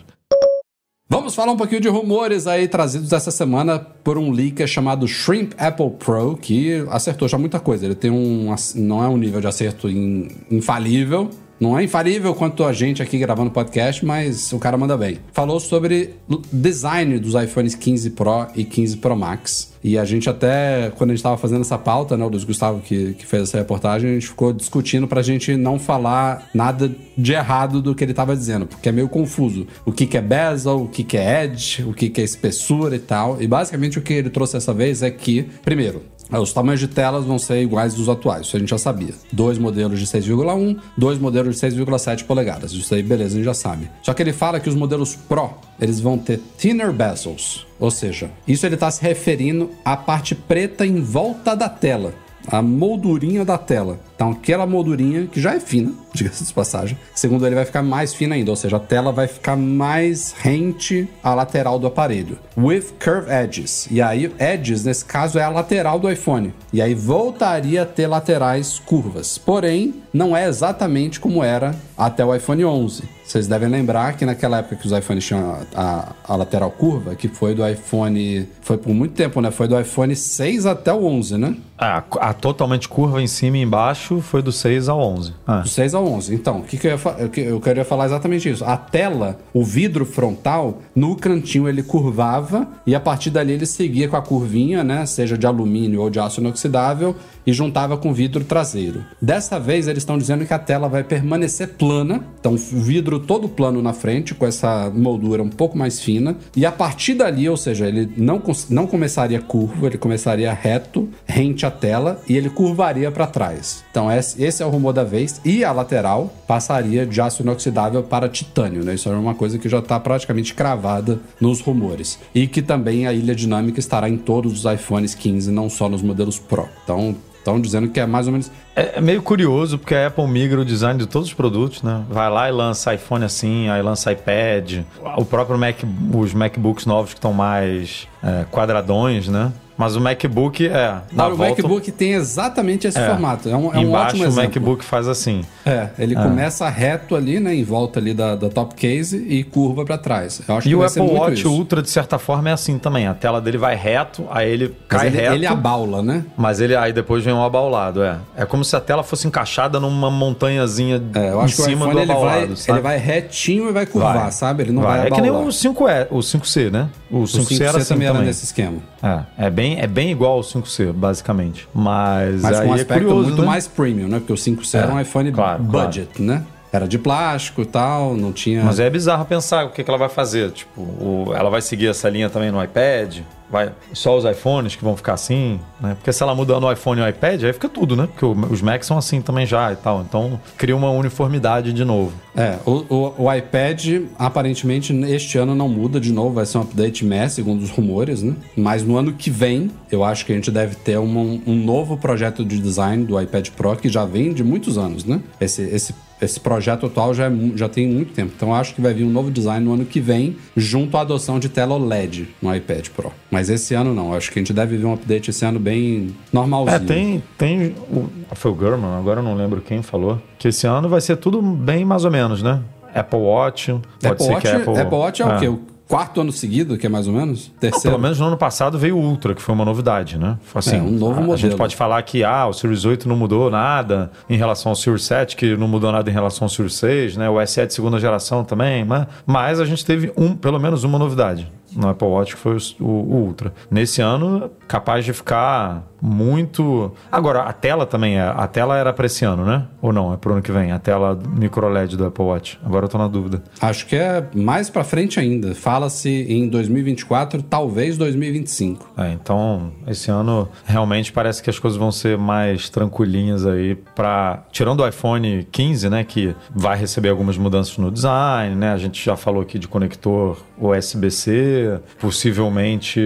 [1.08, 5.52] Vamos falar um pouquinho de rumores aí trazidos essa semana por um leaker chamado Shrimp
[5.56, 7.84] Apple Pro, que acertou já muita coisa.
[7.84, 8.52] Ele tem um.
[8.74, 13.50] não é um nível de acerto infalível, não é infalível quanto a gente aqui gravando
[13.50, 15.18] podcast, mas o cara manda bem.
[15.32, 16.14] Falou sobre
[16.52, 19.74] design dos iPhones 15 Pro e 15 Pro Max.
[19.82, 22.80] E a gente até, quando a gente estava fazendo essa pauta, né, o Luiz Gustavo
[22.80, 27.32] que, que fez essa reportagem, a gente ficou discutindo pra gente não falar nada de
[27.32, 29.66] errado do que ele estava dizendo, porque é meio confuso.
[29.84, 32.96] O que, que é bezel, o que, que é edge, o que, que é espessura
[32.96, 33.40] e tal.
[33.40, 37.24] E basicamente o que ele trouxe dessa vez é que, primeiro, os tamanhos de telas
[37.24, 39.14] vão ser iguais dos atuais, isso a gente já sabia.
[39.32, 42.72] Dois modelos de 6,1, dois modelos de 6,7 polegadas.
[42.72, 43.88] Isso aí, beleza, a gente já sabe.
[44.02, 47.66] Só que ele fala que os modelos Pro, eles vão ter thinner bezels.
[47.78, 52.14] Ou seja, isso ele está se referindo à parte preta em volta da tela.
[52.46, 53.98] A moldurinha da tela.
[54.14, 58.14] Então, aquela moldurinha que já é fina, diga-se de passagem, segundo ele, vai ficar mais
[58.14, 62.38] fina ainda, ou seja, a tela vai ficar mais rente à lateral do aparelho.
[62.56, 63.86] With curve edges.
[63.90, 66.54] E aí, edges, nesse caso, é a lateral do iPhone.
[66.72, 69.36] E aí voltaria a ter laterais curvas.
[69.36, 73.15] Porém, não é exatamente como era até o iPhone 11.
[73.26, 77.16] Vocês devem lembrar que naquela época que os iPhones tinham a, a, a, lateral curva,
[77.16, 78.48] que foi do iPhone.
[78.62, 79.50] Foi por muito tempo, né?
[79.50, 81.56] Foi do iPhone 6 até o 11, né?
[81.76, 85.34] A, a totalmente curva em cima e embaixo foi do 6 ao 11.
[85.46, 85.58] Ah.
[85.58, 86.34] Do 6 ao 11.
[86.34, 88.64] Então, o que, que eu, ia, eu queria falar exatamente isso.
[88.64, 94.08] A tela, o vidro frontal, no cantinho ele curvava e a partir dali ele seguia
[94.08, 95.04] com a curvinha, né?
[95.04, 99.04] Seja de alumínio ou de aço inoxidável e juntava com o vidro traseiro.
[99.20, 103.48] Dessa vez eles estão dizendo que a tela vai permanecer plana, então o vidro todo
[103.48, 107.56] plano na frente, com essa moldura um pouco mais fina, e a partir dali, ou
[107.56, 113.10] seja, ele não, não começaria curvo, ele começaria reto, rente à tela, e ele curvaria
[113.10, 113.84] para trás.
[113.90, 118.28] Então esse é o rumor da vez, e a lateral passaria de aço inoxidável para
[118.28, 118.94] titânio, né?
[118.94, 122.18] Isso é uma coisa que já está praticamente cravada nos rumores.
[122.34, 126.02] E que também a ilha dinâmica estará em todos os iPhones 15, não só nos
[126.02, 126.68] modelos Pro.
[126.84, 127.14] Então
[127.46, 128.50] Estão dizendo que é mais ou menos.
[128.74, 132.02] É, é, meio curioso, porque a Apple migra o design de todos os produtos, né?
[132.10, 134.80] Vai lá e lança iPhone assim, aí lança iPad.
[135.16, 135.76] O próprio Mac,
[136.12, 139.52] os MacBooks novos que estão mais é, quadradões, né?
[139.76, 140.96] Mas o MacBook é.
[141.12, 141.62] Na o volta...
[141.62, 143.06] MacBook tem exatamente esse é.
[143.06, 143.48] formato.
[143.48, 144.40] É um, é um Embaixo, ótimo exemplo.
[144.40, 145.42] o MacBook faz assim.
[145.64, 146.22] É, ele é.
[146.22, 147.54] começa reto ali, né?
[147.54, 150.40] Em volta ali da, da top case e curva para trás.
[150.48, 151.50] Eu acho e que o Apple Watch isso.
[151.50, 153.06] Ultra, de certa forma, é assim também.
[153.06, 155.34] A tela dele vai reto, aí ele Mas cai ele, reto.
[155.34, 156.24] Ele abaula, né?
[156.36, 158.18] Mas ele aí depois vem um abaulado, é.
[158.36, 161.94] É como se a tela fosse encaixada numa montanhazinha é, eu acho em cima que
[161.94, 162.38] o iPhone, do abaulado.
[162.44, 164.32] Ele vai, ele vai retinho e vai curvar, vai.
[164.32, 164.62] sabe?
[164.64, 165.26] Ele não vai, vai abaular.
[165.26, 166.88] É que nem o 5E, o 5C, né?
[167.10, 168.20] O 5C, o 5C era assim também, também.
[168.20, 168.78] era nesse esquema.
[169.02, 171.68] É, é bem, é bem igual ao 5C, basicamente.
[171.74, 173.46] Mas, Mas aí com um é aspecto curioso, muito né?
[173.46, 174.18] mais premium, né?
[174.18, 176.24] Porque o 5C é, era um iPhone claro, budget, claro.
[176.24, 176.46] né?
[176.72, 178.62] Era de plástico e tal, não tinha.
[178.62, 180.50] Mas é bizarro pensar o que, que ela vai fazer.
[180.50, 183.20] Tipo, o, ela vai seguir essa linha também no iPad?
[183.50, 185.94] vai só os iPhones que vão ficar assim, né?
[185.94, 188.06] Porque se ela muda no iPhone e no iPad, aí fica tudo, né?
[188.06, 190.02] Porque os Macs são assim também já e tal.
[190.02, 192.12] Então cria uma uniformidade de novo.
[192.36, 196.62] É, o, o, o iPad aparentemente este ano não muda de novo, vai ser um
[196.62, 198.34] update MES, segundo os rumores, né?
[198.56, 201.96] Mas no ano que vem, eu acho que a gente deve ter uma, um novo
[201.96, 205.20] projeto de design do iPad Pro que já vem de muitos anos, né?
[205.40, 208.32] Esse, esse esse projeto atual já, é, já tem muito tempo.
[208.34, 211.38] Então acho que vai vir um novo design no ano que vem, junto à adoção
[211.38, 213.12] de tela OLED no iPad Pro.
[213.30, 214.14] Mas esse ano não.
[214.14, 216.76] Acho que a gente deve ver um update esse ano bem normalzinho.
[216.76, 217.22] É, tem.
[217.36, 221.00] tem o, foi o German, agora eu não lembro quem falou, que esse ano vai
[221.00, 222.60] ser tudo bem mais ou menos, né?
[222.94, 223.72] Apple Watch.
[223.72, 225.28] Pode Apple ser Watch, que Apple, Apple Watch é, é.
[225.28, 225.62] o quê?
[225.88, 227.50] Quarto ano seguido, que é mais ou menos?
[227.60, 227.84] Terceiro.
[227.84, 230.36] Não, pelo menos no ano passado veio o Ultra, que foi uma novidade, né?
[230.54, 231.34] Assim, é, um novo a, modelo.
[231.34, 234.76] A gente pode falar que ah, o Series 8 não mudou nada em relação ao
[234.76, 237.30] Series 7, que não mudou nada em relação ao Series 6, né?
[237.30, 240.98] O SE de segunda geração também, mas, mas a gente teve um, pelo menos uma
[240.98, 243.52] novidade no Apple Watch, que foi o, o Ultra.
[243.70, 246.92] Nesse ano, capaz de ficar muito.
[247.10, 248.22] Agora, a tela também é.
[248.22, 249.66] A tela era para esse ano, né?
[249.80, 250.12] Ou não?
[250.12, 250.72] É pro ano que vem?
[250.72, 252.58] A tela micro LED do Apple Watch.
[252.64, 253.42] Agora eu tô na dúvida.
[253.60, 255.54] Acho que é mais para frente ainda.
[255.54, 258.92] Fala-se em 2024, talvez 2025.
[258.96, 264.44] É, então, esse ano realmente parece que as coisas vão ser mais tranquilinhas aí para
[264.50, 268.72] tirando o iPhone 15, né, que vai receber algumas mudanças no design, né?
[268.72, 271.65] A gente já falou aqui de conector USB-C,
[271.98, 273.00] possivelmente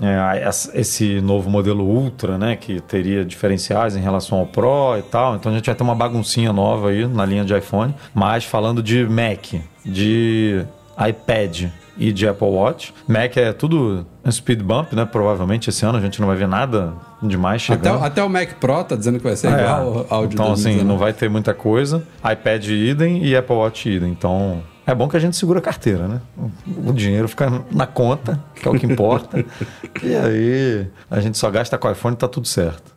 [0.00, 5.36] é, esse novo modelo Ultra, né, que teria diferenciais em relação ao Pro e tal.
[5.36, 7.94] Então a gente vai ter uma baguncinha nova aí na linha de iPhone.
[8.14, 10.64] Mas falando de Mac, de
[11.08, 15.04] iPad e de Apple Watch, Mac é tudo speed bump, né?
[15.04, 17.96] Provavelmente esse ano a gente não vai ver nada demais chegando.
[17.96, 20.52] Até, até o Mac Pro tá dizendo que vai ser é, igual ao de Então,
[20.52, 22.02] assim, não vai ter muita coisa.
[22.18, 24.10] iPad idem e Apple Watch idem.
[24.10, 26.20] Então, é bom que a gente segura a carteira, né?
[26.86, 29.44] O dinheiro fica na conta, que é o que importa.
[30.02, 32.94] e aí a gente só gasta com o iPhone e tá tudo certo.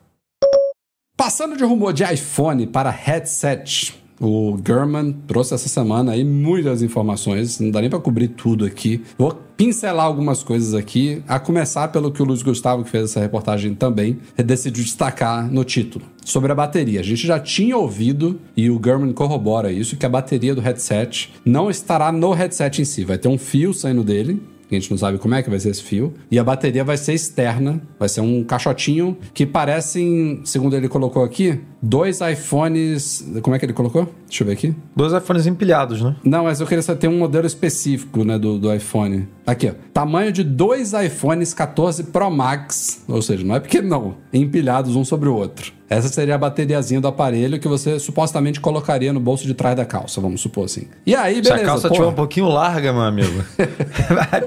[1.15, 4.06] Passando de rumor de iPhone para headset.
[4.19, 9.03] O German trouxe essa semana aí muitas informações, não dá nem para cobrir tudo aqui.
[9.17, 13.19] Vou pincelar algumas coisas aqui, a começar pelo que o Luiz Gustavo, que fez essa
[13.19, 16.05] reportagem também, decidiu destacar no título.
[16.23, 16.99] Sobre a bateria.
[16.99, 21.33] A gente já tinha ouvido, e o German corrobora isso, que a bateria do headset
[21.45, 23.03] não estará no headset em si.
[23.03, 25.69] Vai ter um fio saindo dele, a gente não sabe como é que vai ser
[25.69, 26.13] esse fio.
[26.29, 31.23] E a bateria vai ser externa, vai ser um caixotinho que parecem, segundo ele colocou
[31.23, 33.25] aqui, dois iPhones.
[33.41, 34.11] Como é que ele colocou?
[34.27, 34.75] Deixa eu ver aqui.
[34.95, 36.15] Dois iPhones empilhados, né?
[36.23, 39.27] Não, mas eu queria saber, tem um modelo específico, né, do, do iPhone.
[39.45, 39.73] Aqui, ó.
[39.93, 43.03] Tamanho de dois iPhones 14 Pro Max.
[43.07, 44.15] Ou seja, não é pequeno, não.
[44.33, 45.71] Empilhados um sobre o outro.
[45.89, 49.85] Essa seria a bateriazinha do aparelho que você supostamente colocaria no bolso de trás da
[49.85, 50.87] calça, vamos supor assim.
[51.05, 51.55] E aí, beleza.
[51.57, 51.99] Se a calça porra.
[52.01, 53.43] tiver um pouquinho larga, meu amigo,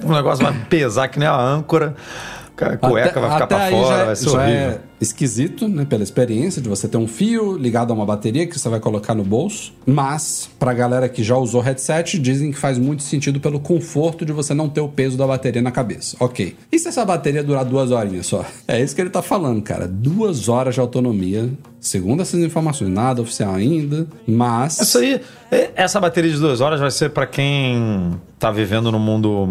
[0.04, 1.94] o negócio vai pesar que nem a âncora.
[2.60, 4.60] A cueca Até- vai ficar pra fora, já, vai ser já horrível.
[4.68, 5.84] é esquisito, né?
[5.84, 9.14] Pela experiência de você ter um fio ligado a uma bateria que você vai colocar
[9.14, 9.72] no bolso.
[9.86, 14.32] Mas, pra galera que já usou headset, dizem que faz muito sentido pelo conforto de
[14.32, 16.16] você não ter o peso da bateria na cabeça.
[16.20, 16.56] Ok.
[16.70, 18.44] E se essa bateria durar duas horinhas só?
[18.68, 19.86] É isso que ele tá falando, cara.
[19.88, 21.48] Duas horas de autonomia.
[21.80, 24.06] Segundo essas informações, nada oficial ainda.
[24.26, 24.78] Mas.
[24.80, 28.98] Isso aí, é- essa bateria de duas horas vai ser pra quem tá vivendo no
[28.98, 29.46] mundo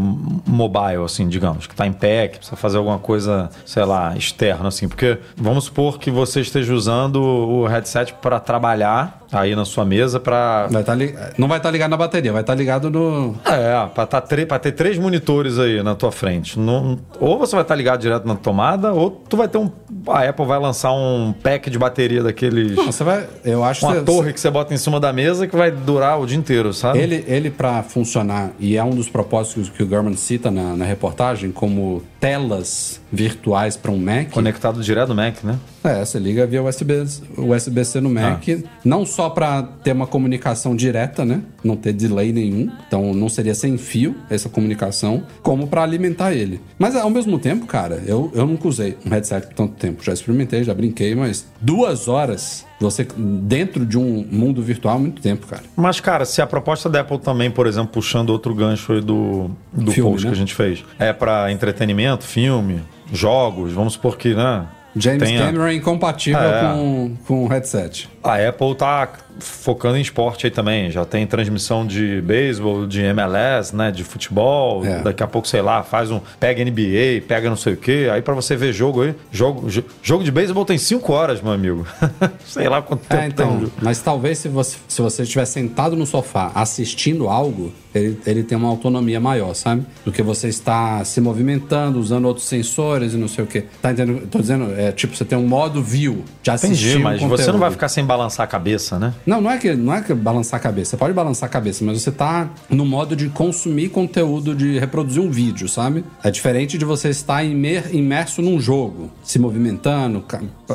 [0.45, 4.67] mobile, assim, digamos, que tá em pé, que precisa fazer alguma coisa, sei lá, externa,
[4.67, 4.87] assim.
[4.87, 10.19] Porque vamos supor que você esteja usando o headset pra trabalhar aí na sua mesa
[10.19, 10.67] pra.
[10.69, 13.35] Vai tá li- Não vai estar ligado na bateria, vai estar ligado no.
[13.45, 16.57] É, pra, tá tre- ter três monitores aí na tua frente.
[16.59, 19.71] Não- ou você vai estar ligado direto na tomada, ou tu vai ter um.
[20.07, 22.75] A Apple vai lançar um pack de bateria daqueles.
[22.75, 23.25] Não, você vai.
[23.43, 24.01] Eu acho Uma que.
[24.03, 26.99] torre que você bota em cima da mesa que vai durar o dia inteiro, sabe?
[26.99, 30.85] Ele, ele para funcionar, e é um dos propósitos que o German cita na, na
[30.85, 34.29] reportagem, como telas virtuais para um Mac.
[34.31, 35.57] Conectado direto no Mac, né?
[35.83, 36.93] É, você liga via USB,
[37.37, 38.43] USB-C no Mac,
[38.83, 41.41] não só para ter uma comunicação direta, né?
[41.63, 46.59] Não ter delay nenhum, então não seria sem fio essa comunicação, como para alimentar ele.
[46.77, 50.03] Mas ao mesmo tempo, cara, eu, eu nunca usei um headset por tanto tempo.
[50.03, 55.21] Já experimentei, já brinquei, mas duas horas você dentro de um mundo virtual é muito
[55.21, 55.63] tempo, cara.
[55.75, 59.51] Mas, cara, se a proposta da Apple também, por exemplo, puxando outro gancho aí do,
[59.73, 60.31] do Filme, post né?
[60.31, 64.65] que a gente fez, é para entretenimento, filme, jogos, vamos supor que, né?
[64.99, 66.61] James tenha- Cameron é incompatível É.
[66.73, 68.09] com, com o headset.
[68.23, 69.07] A Apple tá
[69.39, 70.91] focando em esporte aí também.
[70.91, 73.89] Já tem transmissão de beisebol, de MLS, né?
[73.91, 74.85] De futebol.
[74.85, 75.01] É.
[75.01, 76.19] Daqui a pouco, sei lá, faz um.
[76.39, 78.09] Pega NBA, pega não sei o quê.
[78.11, 79.15] Aí pra você ver jogo aí.
[79.31, 81.87] Jogo, jo- jogo de beisebol tem 5 horas, meu amigo.
[82.45, 83.71] sei lá quanto tempo É, então, tem.
[83.81, 88.57] mas talvez se você, se você estiver sentado no sofá assistindo algo, ele, ele tem
[88.57, 89.83] uma autonomia maior, sabe?
[90.05, 93.65] Do que você está se movimentando, usando outros sensores e não sei o quê.
[93.81, 94.27] Tá entendendo?
[94.27, 97.25] Tô dizendo, é tipo, você tem um modo view de assistir Entendi, um mas você
[97.25, 97.57] não conteúdo.
[97.59, 99.13] vai ficar sem balançar a cabeça, né?
[99.25, 100.91] Não, não é que não é que balançar a cabeça.
[100.91, 105.21] Você pode balançar a cabeça, mas você tá no modo de consumir conteúdo, de reproduzir
[105.21, 106.03] um vídeo, sabe?
[106.23, 110.23] É diferente de você estar imer- imerso num jogo, se movimentando,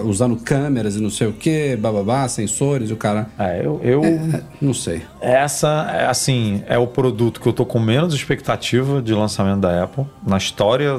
[0.05, 3.29] usando câmeras e não sei o que, bababá, sensores e o cara.
[3.39, 3.81] É, eu.
[3.83, 4.05] eu...
[4.05, 5.03] É, não sei.
[5.21, 9.85] Essa, é, assim, é o produto que eu tô com menos expectativa de lançamento da
[9.85, 10.99] Apple, na história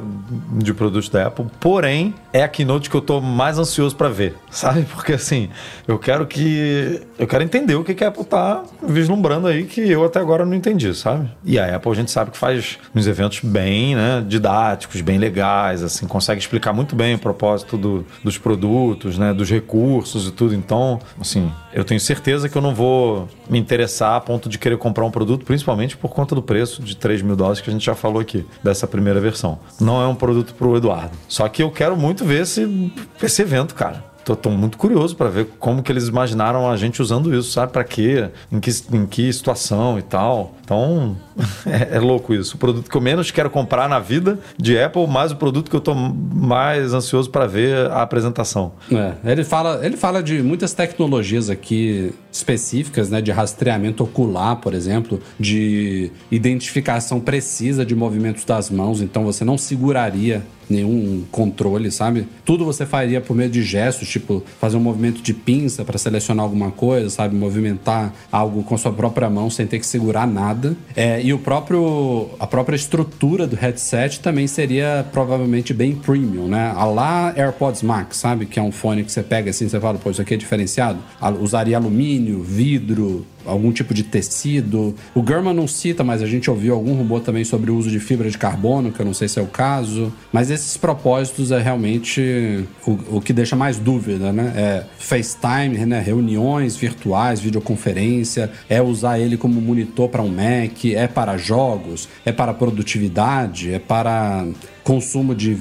[0.51, 1.45] de produtos da Apple.
[1.59, 4.83] Porém, é a keynote que eu tô mais ansioso para ver, sabe?
[4.83, 5.49] Porque, assim,
[5.87, 7.01] eu quero que.
[7.17, 10.45] Eu quero entender o que, que a Apple tá vislumbrando aí que eu até agora
[10.45, 11.27] não entendi, sabe?
[11.43, 15.81] E a Apple a gente sabe que faz uns eventos bem, né, didáticos, bem legais,
[15.81, 20.53] assim, consegue explicar muito bem o propósito do- dos produtos, né, dos recursos e tudo.
[20.53, 24.77] Então, assim, eu tenho certeza que eu não vou me interessar a ponto de querer
[24.77, 27.85] comprar um produto, principalmente por conta do preço de 3 mil dólares que a gente
[27.85, 29.59] já falou aqui, dessa primeira versão.
[29.79, 31.17] Não é um produto pro Eduardo.
[31.27, 34.14] Só que eu quero muito ver esse, esse evento, cara.
[34.25, 37.71] Tô, tô muito curioso para ver como que eles imaginaram a gente usando isso, sabe?
[37.71, 38.29] Para quê?
[38.51, 40.55] Em que, em que situação e tal.
[40.63, 41.15] Então,
[41.63, 42.55] é, é louco isso.
[42.55, 45.75] O produto que eu menos quero comprar na vida de Apple, mais o produto que
[45.75, 48.71] eu tô mais ansioso para ver a apresentação.
[48.91, 54.73] É, ele fala, ele fala de muitas tecnologias aqui específicas, né, de rastreamento ocular, por
[54.73, 62.27] exemplo, de identificação precisa de movimentos das mãos, então você não seguraria nenhum controle, sabe?
[62.43, 66.43] Tudo você faria por meio de gestos, tipo fazer um movimento de pinça para selecionar
[66.43, 67.35] alguma coisa, sabe?
[67.35, 70.75] Movimentar algo com sua própria mão sem ter que segurar nada.
[70.95, 76.73] É, e o próprio a própria estrutura do headset também seria provavelmente bem premium, né?
[76.75, 78.45] A lá AirPods Max, sabe?
[78.45, 80.99] Que é um fone que você pega assim, você fala, pô, isso aqui é diferenciado.
[81.39, 84.95] Usaria alumínio, vidro, algum tipo de tecido.
[85.13, 87.99] O German não cita, mas a gente ouviu algum rumor também sobre o uso de
[87.99, 90.11] fibra de carbono, que eu não sei se é o caso.
[90.31, 94.53] Mas esses propósitos é realmente o, o que deixa mais dúvida, né?
[94.55, 95.99] É FaceTime, né?
[95.99, 102.31] reuniões virtuais, videoconferência, é usar ele como monitor para um Mac, é para jogos, é
[102.31, 104.45] para produtividade, é para
[104.85, 105.57] consumo de,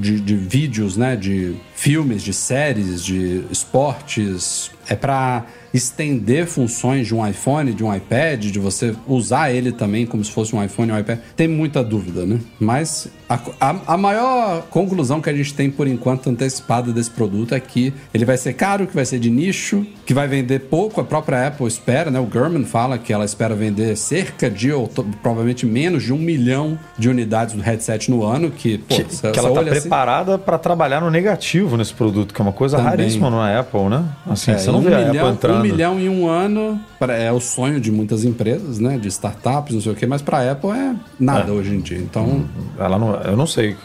[0.00, 1.14] de, de vídeos, né?
[1.14, 4.70] De filmes, de séries, de esportes.
[4.88, 10.06] É para estender funções de um iPhone, de um iPad, de você usar ele também
[10.06, 11.18] como se fosse um iPhone ou um iPad.
[11.36, 12.40] Tem muita dúvida, né?
[12.58, 17.54] Mas A, a, a maior conclusão que a gente tem por enquanto antecipada desse produto
[17.54, 21.00] é que ele vai ser caro, que vai ser de nicho, que vai vender pouco.
[21.00, 22.20] A própria Apple espera, né?
[22.20, 24.86] O Gurman fala que ela espera vender cerca de, ou
[25.22, 29.30] provavelmente menos de um milhão de unidades do headset no ano, que, pô, Que, você-
[29.32, 32.52] que ela tá olha assim- preparada pra trabalhar no negativo nesse produto, que é uma
[32.52, 32.90] coisa Também.
[32.92, 34.04] raríssima na Apple, né?
[34.30, 35.58] Assim, É, você não um vê a milhão, Apple entrando.
[35.58, 38.96] Um milhão em um ano é o sonho de muitas empresas, né?
[38.98, 41.98] De startups, não sei o quê, mas pra Apple é nada hoje em dia.
[41.98, 42.44] Então,
[42.78, 43.76] Ela não, eu não sei.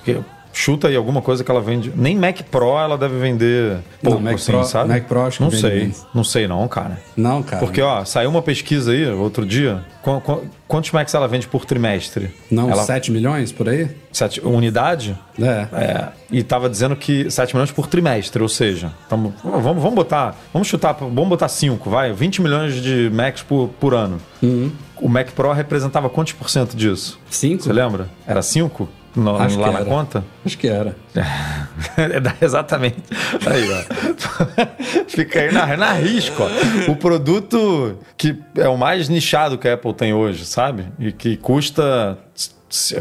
[0.54, 1.94] Chuta aí alguma coisa que ela vende.
[1.96, 4.90] Nem Mac Pro ela deve vender Não, pouco, Mac assim, Pro- sabe?
[4.90, 5.80] Mac Pro acho que Não sei.
[5.80, 6.06] menos.
[6.14, 7.02] Não sei não, cara.
[7.16, 7.58] não, cara.
[7.66, 9.82] Porque, ó, saiu uma pesquisa aí outro dia.
[10.04, 12.32] Qu- qu- quantos Macs ela vende por trimestre?
[12.52, 13.90] Não, ela, 7 milhões por aí?
[14.12, 15.18] sete, unidade?
[15.42, 15.68] É.
[15.72, 20.36] É, e tava dizendo que 7 milhões por trimestre, ou seja, tamo, vamos, vamos botar,
[20.52, 24.18] vamos chutar, vamos botar 5, vai, 20 milhões de Macs por, por ano.
[24.44, 24.70] Uhum.
[24.98, 27.18] O Mac Pro representava quantos por cento disso?
[27.30, 27.64] 5?
[27.64, 28.10] Você lembra?
[28.28, 29.86] Era 5 no, lá na era.
[29.86, 30.24] conta?
[30.46, 30.96] Acho que era.
[31.98, 32.98] É, exatamente.
[33.46, 35.06] Aí, ó.
[35.08, 36.92] Fica aí na, na risco, ó.
[36.92, 40.86] O produto que é o mais nichado que a Apple tem hoje, sabe?
[41.00, 42.18] E que custa.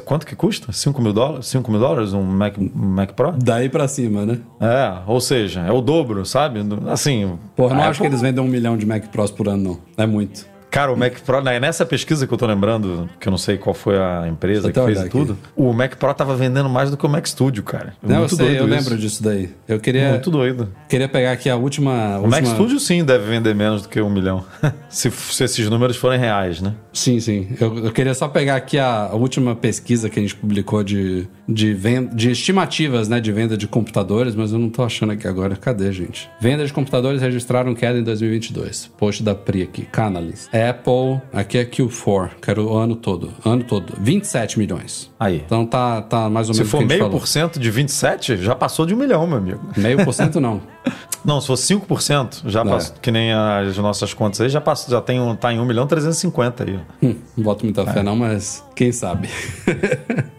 [0.04, 0.72] Quanto que custa?
[0.72, 1.46] 5 mil dólares?
[1.46, 3.32] 5 mil dólares um Mac, Mac Pro?
[3.32, 4.38] Daí pra cima, né?
[4.60, 6.58] É, ou seja, é o dobro, sabe?
[6.88, 7.38] Assim.
[7.54, 9.62] Porra, não a acho que Apple- eles vendem um milhão de Mac Pros por ano,
[9.96, 10.04] não.
[10.04, 10.44] É muito.
[10.70, 13.56] Cara, o Mac Pro, né, nessa pesquisa que eu tô lembrando, que eu não sei
[13.58, 16.96] qual foi a empresa que fez e tudo, o Mac Pro tava vendendo mais do
[16.96, 17.94] que o Mac Studio, cara.
[18.02, 18.76] Não, eu Muito sei, doido eu isso.
[18.76, 19.50] lembro disso daí.
[19.66, 20.68] Eu queria, Muito doido.
[20.88, 22.18] queria pegar aqui a última.
[22.18, 24.44] O Mac última- Studio sim deve vender menos do que um milhão.
[24.88, 26.74] se, se esses números forem reais, né?
[26.92, 27.48] Sim, sim.
[27.60, 31.26] Eu, eu queria só pegar aqui a, a última pesquisa que a gente publicou de,
[31.48, 35.26] de, venda, de estimativas né, de venda de computadores, mas eu não tô achando aqui
[35.26, 35.56] agora.
[35.56, 36.28] Cadê, gente?
[36.40, 38.90] Venda de computadores registraram queda em 2022.
[38.98, 39.82] Post da Pri aqui.
[39.82, 40.48] Canalys.
[40.68, 43.32] Apple, aqui é Q4, que era o ano todo.
[43.44, 43.94] Ano todo.
[43.98, 45.10] 27 milhões.
[45.18, 45.42] Aí.
[45.44, 47.18] Então tá, tá mais ou Se menos o for que a gente meio falou.
[47.20, 49.60] por cento de 27, já passou de um milhão, meu amigo.
[49.76, 50.60] Meio por cento não.
[51.22, 52.64] Não, se for 5%, já É.
[52.64, 55.64] passou, que nem as nossas contas aí, já, passou, já tem um, tá em 1
[55.66, 56.80] milhão 350 aí.
[57.02, 57.92] Hum, não boto muita É.
[57.92, 59.28] fé não, mas quem sabe.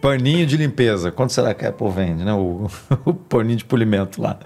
[0.02, 1.12] Paninho de limpeza.
[1.12, 2.34] Quanto será que a Apple vende, né?
[2.34, 2.66] O,
[3.06, 4.40] o paninho de polimento lá.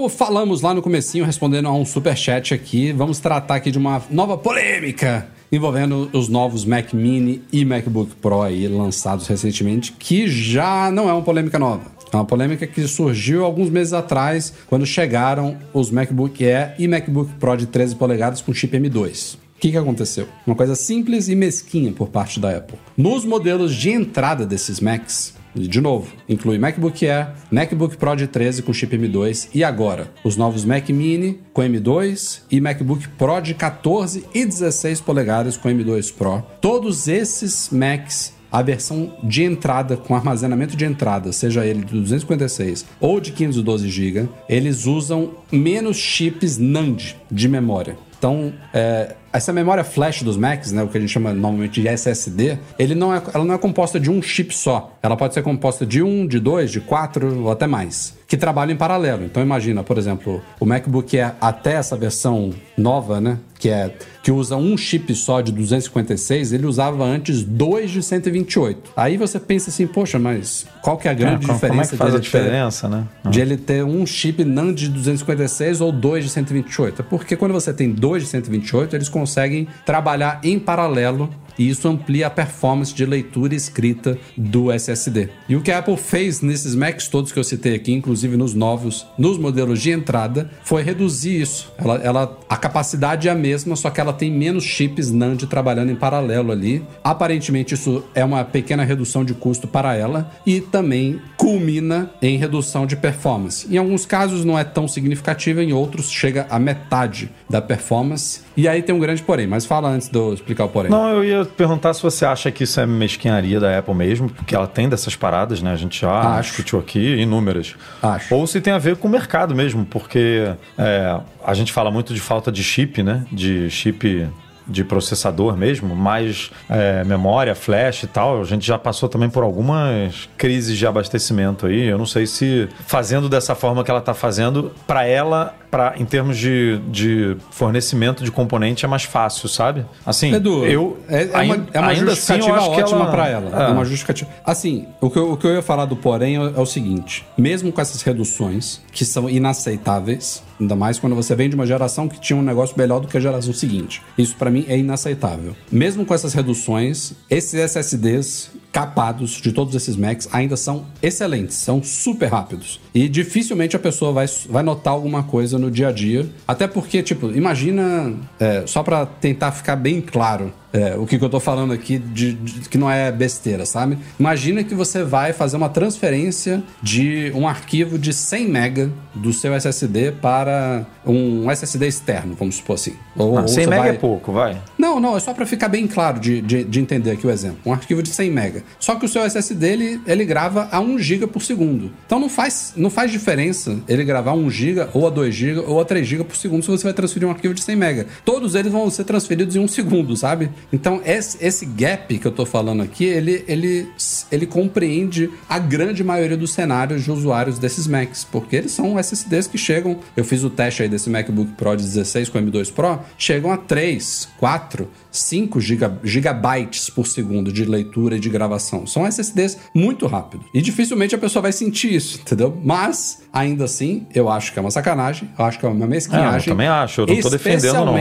[0.00, 4.00] Como falamos lá no comecinho, respondendo a um superchat aqui, vamos tratar aqui de uma
[4.08, 10.90] nova polêmica envolvendo os novos Mac Mini e MacBook Pro aí lançados recentemente, que já
[10.90, 11.82] não é uma polêmica nova.
[12.10, 17.34] É uma polêmica que surgiu alguns meses atrás, quando chegaram os MacBook Air e MacBook
[17.34, 19.34] Pro de 13 polegadas com chip M2.
[19.34, 20.26] O que, que aconteceu?
[20.46, 22.78] Uma coisa simples e mesquinha por parte da Apple.
[22.96, 28.62] Nos modelos de entrada desses Macs, de novo, inclui MacBook Air, MacBook Pro de 13
[28.62, 33.54] com chip M2 e agora os novos Mac Mini com M2 e MacBook Pro de
[33.54, 36.42] 14 e 16 polegadas com M2 Pro.
[36.60, 42.84] Todos esses Macs a versão de entrada com armazenamento de entrada, seja ele de 256
[43.00, 47.96] ou de 512 GB, eles usam menos chips NAND de memória.
[48.18, 51.88] Então, é, essa memória flash dos Macs, né, o que a gente chama normalmente de
[51.88, 54.96] SSD, ele não é, ela não é composta de um chip só.
[55.02, 58.72] Ela pode ser composta de um, de dois, de quatro ou até mais, que trabalham
[58.72, 59.24] em paralelo.
[59.24, 64.30] Então, imagina, por exemplo, o MacBook Air até essa versão nova, né, que é que
[64.30, 68.92] usa um chip só de 256, ele usava antes dois de 128.
[68.94, 71.90] Aí você pensa assim, poxa, mas qual que é a grande como, como é diferença
[71.92, 73.04] que faz a dele ter- diferença, né?
[73.30, 77.00] de ele ter um chip NAND de 256 ou dois de 128.
[77.00, 81.28] É porque quando você tem dois de 128, eles conseguem trabalhar em paralelo
[81.58, 85.28] e isso amplia a performance de leitura e escrita do SSD.
[85.46, 88.54] E o que a Apple fez nesses Macs todos que eu citei aqui, inclusive nos
[88.54, 91.70] novos, nos modelos de entrada, foi reduzir isso.
[91.76, 95.92] Ela, ela, a capacidade é a mesma, só que ela tem menos chips NAND trabalhando
[95.92, 96.82] em paralelo ali.
[97.04, 102.84] Aparentemente isso é uma pequena redução de custo para ela e também culmina em redução
[102.84, 103.66] de performance.
[103.74, 108.42] Em alguns casos não é tão significativa, em outros chega a metade da performance.
[108.54, 110.90] E aí tem um grande porém, mas fala antes de eu explicar o porém.
[110.90, 114.54] Não, eu ia perguntar se você acha que isso é mesquinharia da Apple mesmo, porque
[114.54, 115.72] ela tem dessas paradas, né?
[115.72, 116.50] A gente já Acho.
[116.50, 117.74] discutiu aqui inúmeras.
[118.02, 118.34] Acho.
[118.34, 122.12] Ou se tem a ver com o mercado mesmo, porque é, a gente fala muito
[122.12, 123.24] de falta de chip, né?
[123.32, 124.28] De chip
[124.70, 128.40] de processador mesmo, mais é, memória, flash e tal.
[128.40, 131.88] A gente já passou também por algumas crises de abastecimento aí.
[131.88, 136.04] Eu não sei se fazendo dessa forma que ela está fazendo, para ela, pra, em
[136.04, 139.84] termos de, de fornecimento de componente, é mais fácil, sabe?
[140.04, 143.10] Assim, Edu, eu é, é ain- uma, é uma ainda assim, justificativa que ótima ela-
[143.10, 143.62] pra ela.
[143.66, 143.70] É.
[143.70, 143.72] É.
[143.72, 144.30] uma justificativa.
[144.44, 147.24] Assim, o que, eu, o que eu ia falar do porém é, é o seguinte:
[147.38, 152.08] mesmo com essas reduções, que são inaceitáveis, ainda mais quando você vem de uma geração
[152.08, 154.02] que tinha um negócio melhor do que a geração seguinte.
[154.18, 155.54] Isso pra mim é inaceitável.
[155.70, 161.82] Mesmo com essas reduções, esses SSDs capados de todos esses Macs ainda são excelentes, são
[161.82, 162.80] super rápidos.
[162.94, 166.26] E dificilmente a pessoa vai, vai notar alguma coisa no dia a dia.
[166.46, 171.24] Até porque, tipo, imagina, é, só para tentar ficar bem claro, é, o que, que,
[171.24, 173.98] eu tô falando aqui de, de, que não é besteira, sabe?
[174.18, 179.52] Imagina que você vai fazer uma transferência de um arquivo de 100 MB do seu
[179.52, 182.94] SSD para um SSD externo, vamos supor assim.
[183.16, 183.88] Ou, ah, 100 MB vai...
[183.88, 184.56] é pouco, vai?
[184.80, 187.58] Não, não, é só para ficar bem claro de, de, de, entender aqui o exemplo.
[187.66, 188.62] Um arquivo de 100 MB.
[188.78, 191.92] Só que o seu SSD ele, ele grava a 1 GB por segundo.
[192.06, 195.82] Então não faz, não faz diferença ele gravar 1 GB ou a 2 GB ou
[195.82, 198.06] a 3 GB por segundo se você vai transferir um arquivo de 100 MB.
[198.24, 200.50] Todos eles vão ser transferidos em um segundo, sabe?
[200.72, 203.86] Então, esse, esse gap que eu tô falando aqui, ele, ele,
[204.32, 209.46] ele compreende a grande maioria dos cenários de usuários desses Macs, porque eles são SSDs
[209.46, 209.98] que chegam.
[210.16, 213.58] Eu fiz o teste aí desse MacBook Pro de 16 com M2 Pro, chegam a
[213.58, 214.69] 3, 4,
[215.10, 218.86] 5 giga, gigabytes por segundo de leitura e de gravação.
[218.86, 220.46] São SSDs muito rápidos.
[220.54, 222.56] E dificilmente a pessoa vai sentir isso, entendeu?
[222.62, 226.48] Mas, ainda assim, eu acho que é uma sacanagem, eu acho que é uma mesquinhagem.
[226.48, 227.94] É, eu também acho, eu não tô defendendo não.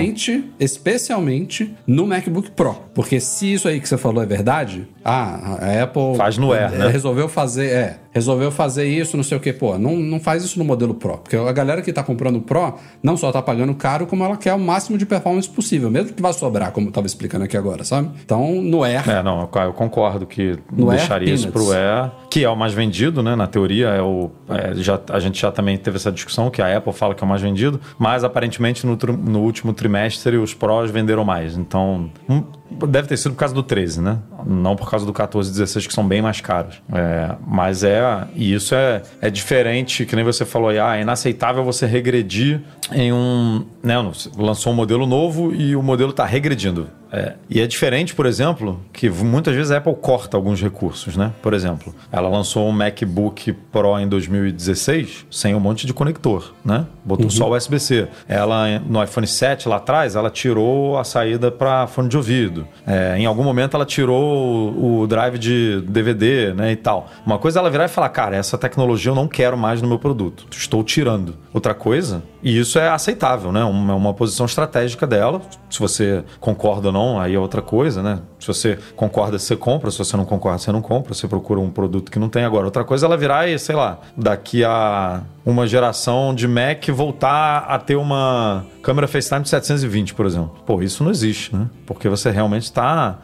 [0.60, 2.76] Especialmente no MacBook Pro.
[2.94, 6.16] Porque se isso aí que você falou é verdade, ah, a Apple...
[6.18, 6.88] Faz no Air, né?
[6.88, 10.58] Resolveu fazer, é, resolveu fazer isso, não sei o que, pô, não, não faz isso
[10.60, 11.18] no modelo Pro.
[11.18, 14.38] Porque a galera que tá comprando o Pro não só tá pagando caro, como ela
[14.38, 17.84] quer o máximo de performance possível, mesmo que vá sobrar, como tava explicando aqui agora,
[17.84, 18.10] sabe?
[18.24, 19.10] Então, no Air.
[19.10, 22.74] É, não, eu concordo que no deixaria Air, isso pro Air, que é o mais
[22.74, 23.36] vendido, né?
[23.36, 24.32] Na teoria, é o.
[24.50, 27.26] É, já, a gente já também teve essa discussão que a Apple fala que é
[27.26, 31.58] o mais vendido, mas aparentemente no, no último trimestre os Pros venderam mais.
[31.58, 34.20] Então, um, Deve ter sido por causa do 13, né?
[34.46, 36.82] Não por causa do 14 e 16, que são bem mais caros.
[36.94, 38.28] É, mas é.
[38.36, 42.62] E isso é, é diferente, que nem você falou aí, ah, é inaceitável você regredir
[42.92, 43.66] em um.
[43.84, 43.96] Né,
[44.38, 46.88] lançou um modelo novo e o modelo está regredindo.
[47.12, 51.34] É, e é diferente, por exemplo, que muitas vezes a Apple corta alguns recursos, né?
[51.42, 56.86] Por exemplo, ela lançou um MacBook Pro em 2016 sem um monte de conector, né?
[57.04, 57.32] Botou uhum.
[57.32, 58.08] só USB-C.
[58.28, 62.68] Ela, no iPhone 7 lá atrás, ela tirou a saída para fone de ouvido.
[62.86, 66.72] É, em algum momento ela tirou o, o drive de DVD, né?
[66.72, 67.08] E tal.
[67.26, 69.88] Uma coisa é ela virar e falar, cara, essa tecnologia eu não quero mais no
[69.88, 70.46] meu produto.
[70.52, 71.36] Estou tirando.
[71.52, 73.64] Outra coisa, e isso é aceitável, né?
[73.64, 75.42] Uma, uma posição estratégica dela.
[75.70, 78.20] Se você concorda ou não não, aí é outra coisa, né?
[78.40, 79.90] Se você concorda, você compra.
[79.90, 81.14] Se você não concorda, você não compra.
[81.14, 82.66] Você procura um produto que não tem agora.
[82.66, 87.60] Outra coisa é ela virar e, sei lá, daqui a uma geração de Mac voltar
[87.68, 90.52] a ter uma câmera FaceTime de 720, por exemplo.
[90.66, 91.68] Pô, isso não existe, né?
[91.86, 93.20] Porque você realmente está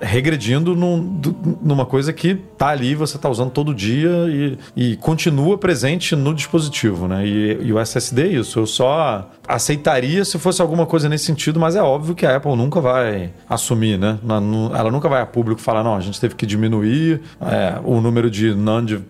[0.00, 1.20] regredindo num,
[1.62, 6.34] numa coisa que tá ali, você está usando todo dia e, e, continua presente no
[6.34, 7.26] dispositivo, né?
[7.26, 8.58] E, e, o SSD é isso.
[8.58, 12.56] Eu só aceitaria se fosse alguma coisa nesse sentido, mas é óbvio que a Apple
[12.56, 14.18] nunca vai assumir, né?
[14.76, 18.30] Ela nunca vai a público falar, não, a gente teve que diminuir é, o número
[18.30, 19.00] de NAND, é,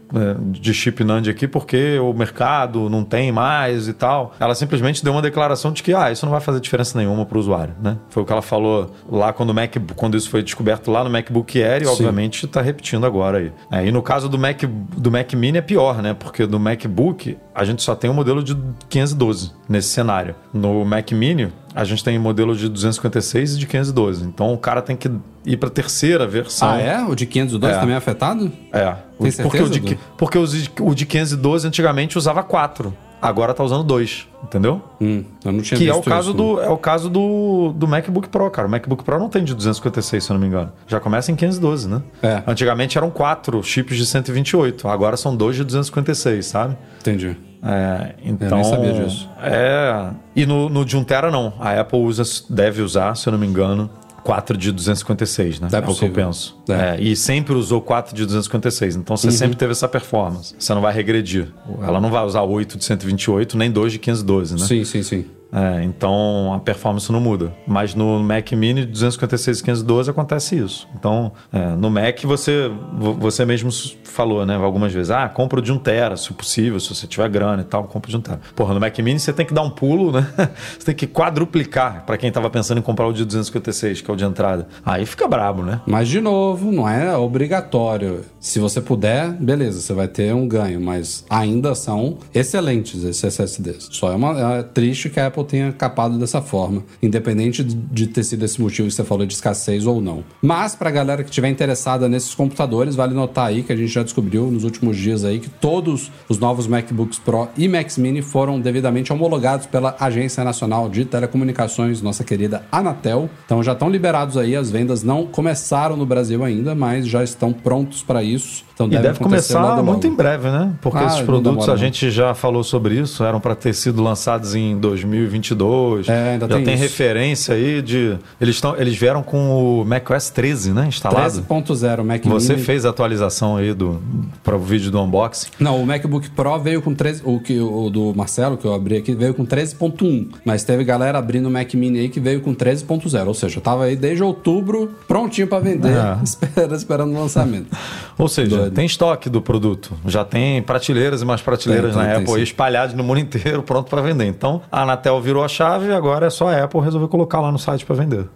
[0.50, 2.53] de chip NAND aqui porque o mercado
[2.90, 4.32] não tem mais e tal.
[4.38, 7.36] Ela simplesmente deu uma declaração de que ah, isso não vai fazer diferença nenhuma para
[7.36, 7.96] o usuário, né?
[8.08, 11.10] Foi o que ela falou lá quando o Mac, quando isso foi descoberto lá no
[11.10, 11.92] MacBook Air e Sim.
[11.92, 13.52] obviamente está repetindo agora aí.
[13.70, 14.62] É, e no caso do Mac
[14.96, 16.14] do Mac Mini é pior, né?
[16.14, 18.56] Porque no MacBook a gente só tem o um modelo de
[18.88, 20.34] 512 nesse cenário.
[20.52, 24.24] No Mac Mini a gente tem modelo de 256 e de 512.
[24.24, 25.10] Então o cara tem que
[25.44, 26.70] ir para a terceira versão.
[26.70, 27.02] Ah, é?
[27.02, 27.78] O de 512 é.
[27.78, 28.52] também é afetado?
[28.72, 28.94] É.
[29.20, 32.94] Tem porque o de, porque o de 512 antigamente usava 4.
[33.20, 34.82] Agora tá usando 2, entendeu?
[35.00, 36.36] Hum, eu não tinha que é o caso isso.
[36.36, 38.68] do É o caso do, do MacBook Pro, cara.
[38.68, 40.70] O MacBook Pro não tem de 256, se eu não me engano.
[40.86, 42.02] Já começa em 512, né?
[42.22, 42.42] É.
[42.46, 44.86] Antigamente eram 4 chips de 128.
[44.88, 46.76] Agora são 2 de 256, sabe?
[47.00, 47.34] Entendi.
[47.64, 49.30] É, então, eu nem sabia disso.
[49.42, 50.10] É.
[50.36, 51.54] E no, no de 1 tera não.
[51.58, 53.90] A Apple usa, deve usar, se eu não me engano,
[54.24, 55.68] 4 de 256, né?
[55.70, 56.58] É, é o que eu penso.
[56.68, 56.72] É.
[56.72, 58.96] É, e sempre usou 4 de 256.
[58.96, 59.32] Então você uhum.
[59.32, 60.54] sempre teve essa performance.
[60.58, 61.48] Você não vai regredir.
[61.82, 64.66] Ela não vai usar 8 de 128, nem 2 de 512, né?
[64.66, 65.26] Sim, sim, sim.
[65.54, 67.52] É, então a performance não muda.
[67.66, 70.88] Mas no Mac Mini 256 e 512 acontece isso.
[70.96, 73.70] Então é, no Mac você, você mesmo
[74.02, 77.62] falou, né, algumas vezes, ah, compra de 1 tera, se possível, se você tiver grana
[77.62, 78.40] e tal, compra de 1 tera.
[78.56, 80.26] Porra, no Mac Mini você tem que dar um pulo, né?
[80.78, 84.14] você tem que quadruplicar para quem tava pensando em comprar o de 256, que é
[84.14, 84.66] o de entrada.
[84.84, 85.80] Aí fica brabo, né?
[85.86, 88.24] Mas de novo, não é obrigatório.
[88.44, 93.88] Se você puder, beleza, você vai ter um ganho, mas ainda são excelentes esses SSDs.
[93.90, 98.22] Só é, uma, é triste que a Apple tenha capado dessa forma, independente de ter
[98.22, 100.22] sido esse motivo que você falou de escassez ou não.
[100.42, 103.90] Mas para a galera que estiver interessada nesses computadores, vale notar aí que a gente
[103.90, 108.20] já descobriu nos últimos dias aí que todos os novos MacBooks Pro e Macs Mini
[108.20, 113.30] foram devidamente homologados pela Agência Nacional de Telecomunicações, nossa querida Anatel.
[113.46, 117.50] Então já estão liberados aí, as vendas não começaram no Brasil ainda, mas já estão
[117.50, 118.64] prontos para isso isso.
[118.74, 120.72] Então deve, deve começar muito em breve, né?
[120.82, 124.54] Porque ah, esses produtos a gente já falou sobre isso, eram para ter sido lançados
[124.54, 126.08] em 2022.
[126.08, 130.30] É, ainda já tem, tem referência aí de eles estão eles vieram com o macOS
[130.30, 131.42] 13, né, instalado.
[131.42, 132.64] 13.0 Mac Você Mini...
[132.64, 134.00] fez a atualização aí do
[134.42, 135.50] para o vídeo do unboxing?
[135.60, 138.96] Não, o MacBook Pro veio com 13, o que o do Marcelo que eu abri
[138.96, 142.54] aqui veio com 13.1, mas teve galera abrindo o Mac Mini aí que veio com
[142.54, 146.18] 13.0, ou seja, tava aí desde outubro prontinho para vender, é.
[146.24, 147.68] esperando, esperando o lançamento.
[148.24, 149.92] ou seja, tem estoque do produto.
[150.06, 153.62] Já tem prateleiras e mais prateleiras tem, na tem, Apple tem, espalhadas no mundo inteiro,
[153.62, 154.24] pronto para vender.
[154.24, 157.52] Então, a Anatel virou a chave e agora é só a Apple resolver colocar lá
[157.52, 158.26] no site para vender.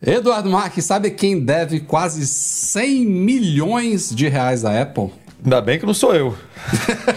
[0.00, 5.10] Eduardo Marques, sabe quem deve quase 100 milhões de reais à Apple?
[5.46, 6.36] Ainda bem que não sou eu.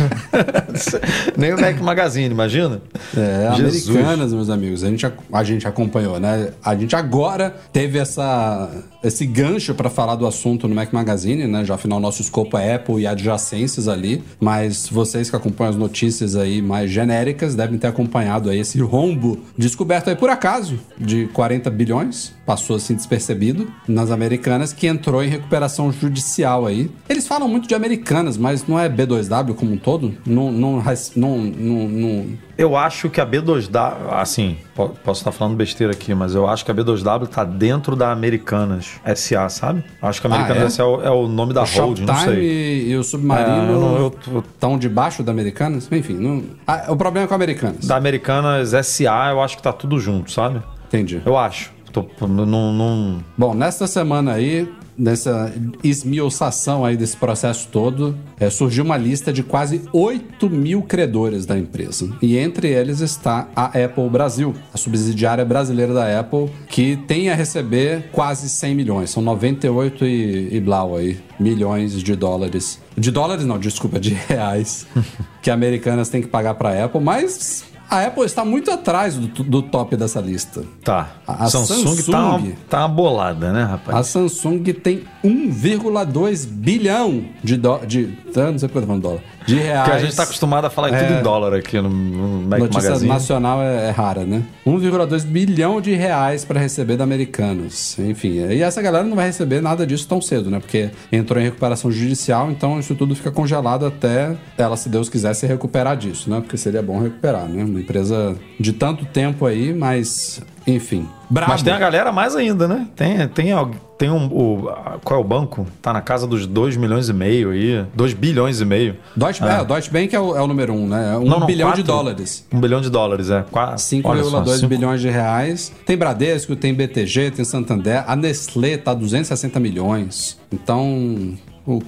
[1.36, 2.82] Nem o Mac Magazine, imagina?
[3.18, 3.90] É, Jesus.
[3.90, 4.84] americanas, meus amigos.
[4.84, 6.52] A gente, a gente acompanhou, né?
[6.64, 8.70] A gente agora teve essa,
[9.04, 11.64] esse gancho para falar do assunto no Mac Magazine, né?
[11.64, 14.24] Já afinal, nosso escopo é Apple e adjacências ali.
[14.40, 19.40] Mas vocês que acompanham as notícias aí mais genéricas devem ter acompanhado aí esse rombo
[19.58, 22.34] descoberto aí por acaso de 40 bilhões.
[22.46, 26.90] Passou assim despercebido nas americanas, que entrou em recuperação judicial aí.
[27.08, 30.16] Eles falam muito de americanas, mas não é B2W como um todo?
[30.26, 30.84] Não, não,
[31.16, 32.28] não, não,
[32.60, 36.70] Eu acho que a B2W, assim, posso estar falando besteira aqui, mas eu acho que
[36.70, 39.82] a B2W está dentro da Americanas SA, sabe?
[40.02, 40.70] Acho que a Americanas ah, é?
[40.70, 42.90] SA é o nome da o holding, não sei.
[42.90, 44.14] e o Submarino
[44.46, 45.88] estão é, debaixo da Americanas?
[45.90, 46.44] Enfim, não...
[46.68, 47.88] ah, o problema é com a Americanas.
[47.88, 50.62] Da Americanas SA, eu acho que tá tudo junto, sabe?
[50.90, 51.22] Entendi.
[51.26, 51.72] Eu acho.
[51.94, 53.24] Tô, não, não...
[53.38, 59.42] Bom, nesta semana aí, nessa esmiuçação aí desse processo todo, é, surgiu uma lista de
[59.42, 62.10] quase 8 mil credores da empresa.
[62.22, 67.36] E entre eles está a Apple Brasil, a subsidiária brasileira da Apple, que tem a
[67.36, 69.10] receber quase 100 milhões.
[69.10, 72.80] São 98 e, e blau aí, milhões de dólares.
[72.98, 74.86] De dólares não, desculpa, de reais.
[75.42, 79.44] que americanas têm que pagar para a Apple, mas a Apple está muito atrás do,
[79.44, 80.64] do top dessa lista.
[80.84, 81.10] Tá.
[81.26, 83.98] A, a Samsung, Samsung tá, uma, tá bolada, né, rapaz?
[83.98, 88.18] A Samsung tem 1,2 bilhão de, do, de.
[88.36, 89.84] Não sei eu tô falando dólar de reais.
[89.84, 92.60] Porque a gente está acostumado a falar é, tudo em dólar aqui no, no Mac
[92.60, 93.10] Notícia Magazine.
[93.12, 94.44] nacional é, é, rara, né?
[94.66, 97.98] 1,2 bilhão de reais para receber da Americanos.
[98.00, 100.60] Enfim, e essa galera não vai receber nada disso tão cedo, né?
[100.60, 105.34] Porque entrou em recuperação judicial, então isso tudo fica congelado até ela, se Deus quiser,
[105.34, 106.40] se recuperar disso, né?
[106.40, 107.64] Porque seria bom recuperar, né?
[107.64, 110.42] Uma empresa de tanto tempo aí, mas
[110.76, 111.08] enfim.
[111.30, 111.52] Brabo.
[111.52, 112.88] Mas tem a galera mais ainda, né?
[112.96, 113.54] Tem, tem,
[113.98, 114.26] tem um.
[114.26, 114.72] O,
[115.04, 115.68] qual é o banco?
[115.82, 117.86] Tá na casa dos 2 milhões e meio aí.
[117.94, 118.98] 2 bilhões e meio.
[119.16, 119.60] Deutsche, é.
[119.60, 121.18] É, Deutsche Bank é o, é o número um, né?
[121.18, 122.48] Um não, não, bilhão quatro, de dólares.
[122.52, 123.44] Um bilhão de dólares, é.
[123.44, 125.72] 5,2 bilhões de reais.
[125.86, 128.04] Tem Bradesco, tem BTG, tem Santander.
[128.08, 130.40] A Nestlé tá 260 milhões.
[130.52, 131.38] Então,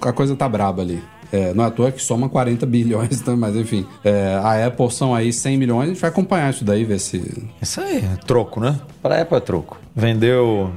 [0.01, 1.01] a coisa tá braba ali.
[1.31, 3.35] É, não é à toa que soma 40 bilhões, né?
[3.37, 3.85] mas enfim.
[4.03, 7.21] É, a Apple são aí 100 milhões, a gente vai acompanhar isso daí, ver se.
[7.61, 8.79] Isso aí é troco, né?
[9.01, 9.79] Para a Apple é troco.
[9.95, 10.71] Vendeu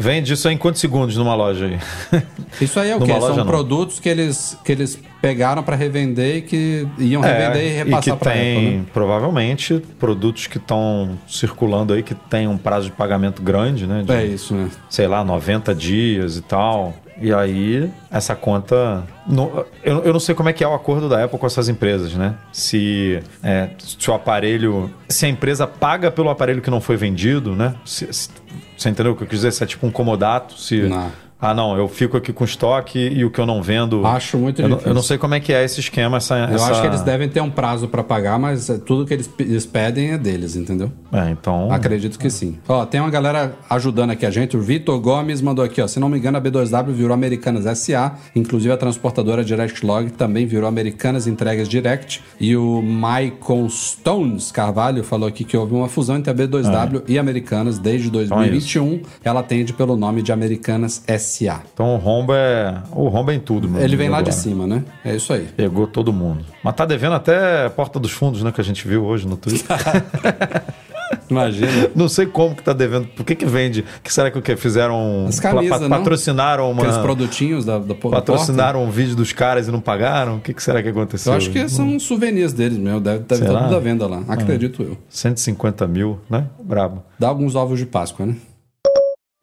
[0.00, 1.78] Vende isso em quantos segundos numa loja aí?
[2.58, 3.12] Isso aí é o quê?
[3.20, 3.44] São não.
[3.44, 7.72] produtos que eles, que eles pegaram para revender e que iam é, revender é, e
[7.84, 8.84] repassar para tem, né?
[8.94, 14.02] provavelmente, produtos que estão circulando aí que tem um prazo de pagamento grande, né?
[14.02, 14.70] De, é isso, né?
[14.88, 16.94] Sei lá, 90 dias e tal.
[17.20, 19.04] E aí, essa conta.
[19.26, 21.68] Não, eu, eu não sei como é que é o acordo da Apple com essas
[21.68, 22.34] empresas, né?
[22.52, 24.90] Se, é, se o aparelho.
[25.08, 27.74] Se a empresa paga pelo aparelho que não foi vendido, né?
[27.84, 28.30] Se, se,
[28.76, 29.52] você entendeu o que eu quis dizer?
[29.52, 30.82] Se é tipo um comodato, se.
[30.82, 34.06] Não ah, não, eu fico aqui com estoque e o que eu não vendo.
[34.06, 34.86] Acho muito eu difícil.
[34.86, 36.18] Não, eu não sei como é que é esse esquema.
[36.18, 36.70] Essa, eu essa...
[36.70, 39.64] acho que eles devem ter um prazo para pagar, mas é, tudo que eles, eles,
[39.64, 40.92] pedem é deles, entendeu?
[41.10, 41.72] É, então.
[41.72, 42.58] Acredito que sim.
[42.68, 44.54] Ó, tem uma galera ajudando aqui a gente.
[44.54, 45.86] O Vitor Gomes mandou aqui, ó.
[45.86, 50.46] Se não me engano, a B2W virou Americanas SA, inclusive a transportadora Direct Log também
[50.46, 52.22] virou Americanas Entregas Direct.
[52.38, 57.12] E o Michael Stones Carvalho falou aqui que houve uma fusão entre a B2W é.
[57.12, 58.92] e Americanas desde 2021.
[58.92, 61.29] Então é Ela atende pelo nome de Americanas SA.
[61.72, 62.82] Então, rombo é.
[62.92, 64.32] O rombo é em tudo, Ele vem lá agora.
[64.32, 64.82] de cima, né?
[65.04, 65.46] É isso aí.
[65.56, 66.44] Pegou todo mundo.
[66.62, 68.50] Mas tá devendo até Porta dos Fundos, né?
[68.52, 69.66] Que a gente viu hoje no Twitter.
[71.28, 71.90] Imagina.
[71.94, 73.06] Não sei como que tá devendo.
[73.08, 73.84] Por que que vende?
[74.02, 75.26] que será que o que fizeram?
[75.28, 75.98] As camisas, pa- não?
[75.98, 76.82] patrocinaram uma.
[76.82, 78.16] Aqueles produtinhos da, da porta.
[78.18, 80.36] Patrocinaram um vídeo dos caras e não pagaram?
[80.36, 81.32] O que, que será que aconteceu?
[81.32, 83.00] Eu acho que são souvenirs deles mesmo.
[83.00, 83.62] Deve, deve estar Será?
[83.64, 84.22] tudo à venda lá.
[84.28, 84.96] Acredito eu.
[85.08, 86.46] 150 mil, né?
[86.62, 87.02] Brabo.
[87.18, 88.36] Dá alguns ovos de Páscoa, né?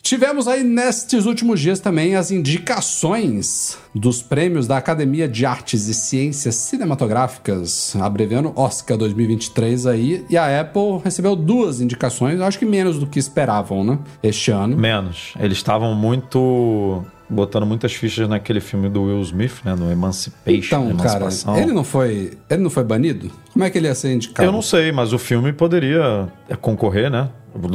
[0.08, 5.94] Tivemos aí nestes últimos dias também as indicações dos prêmios da Academia de Artes e
[5.94, 12.98] Ciências Cinematográficas, abreviando Oscar 2023 aí, e a Apple recebeu duas indicações, acho que menos
[12.98, 14.00] do que esperavam, né?
[14.24, 14.78] Este ano.
[14.78, 15.34] Menos.
[15.38, 17.04] Eles estavam muito.
[17.30, 19.76] botando muitas fichas naquele filme do Will Smith, né?
[19.76, 20.90] No Emancipation.
[20.90, 21.28] Então, cara,
[21.58, 23.30] ele não foi, ele não foi banido?
[23.52, 24.48] Como é que ele ia ser indicado?
[24.48, 26.30] Eu não sei, mas o filme poderia
[26.62, 27.30] concorrer, né?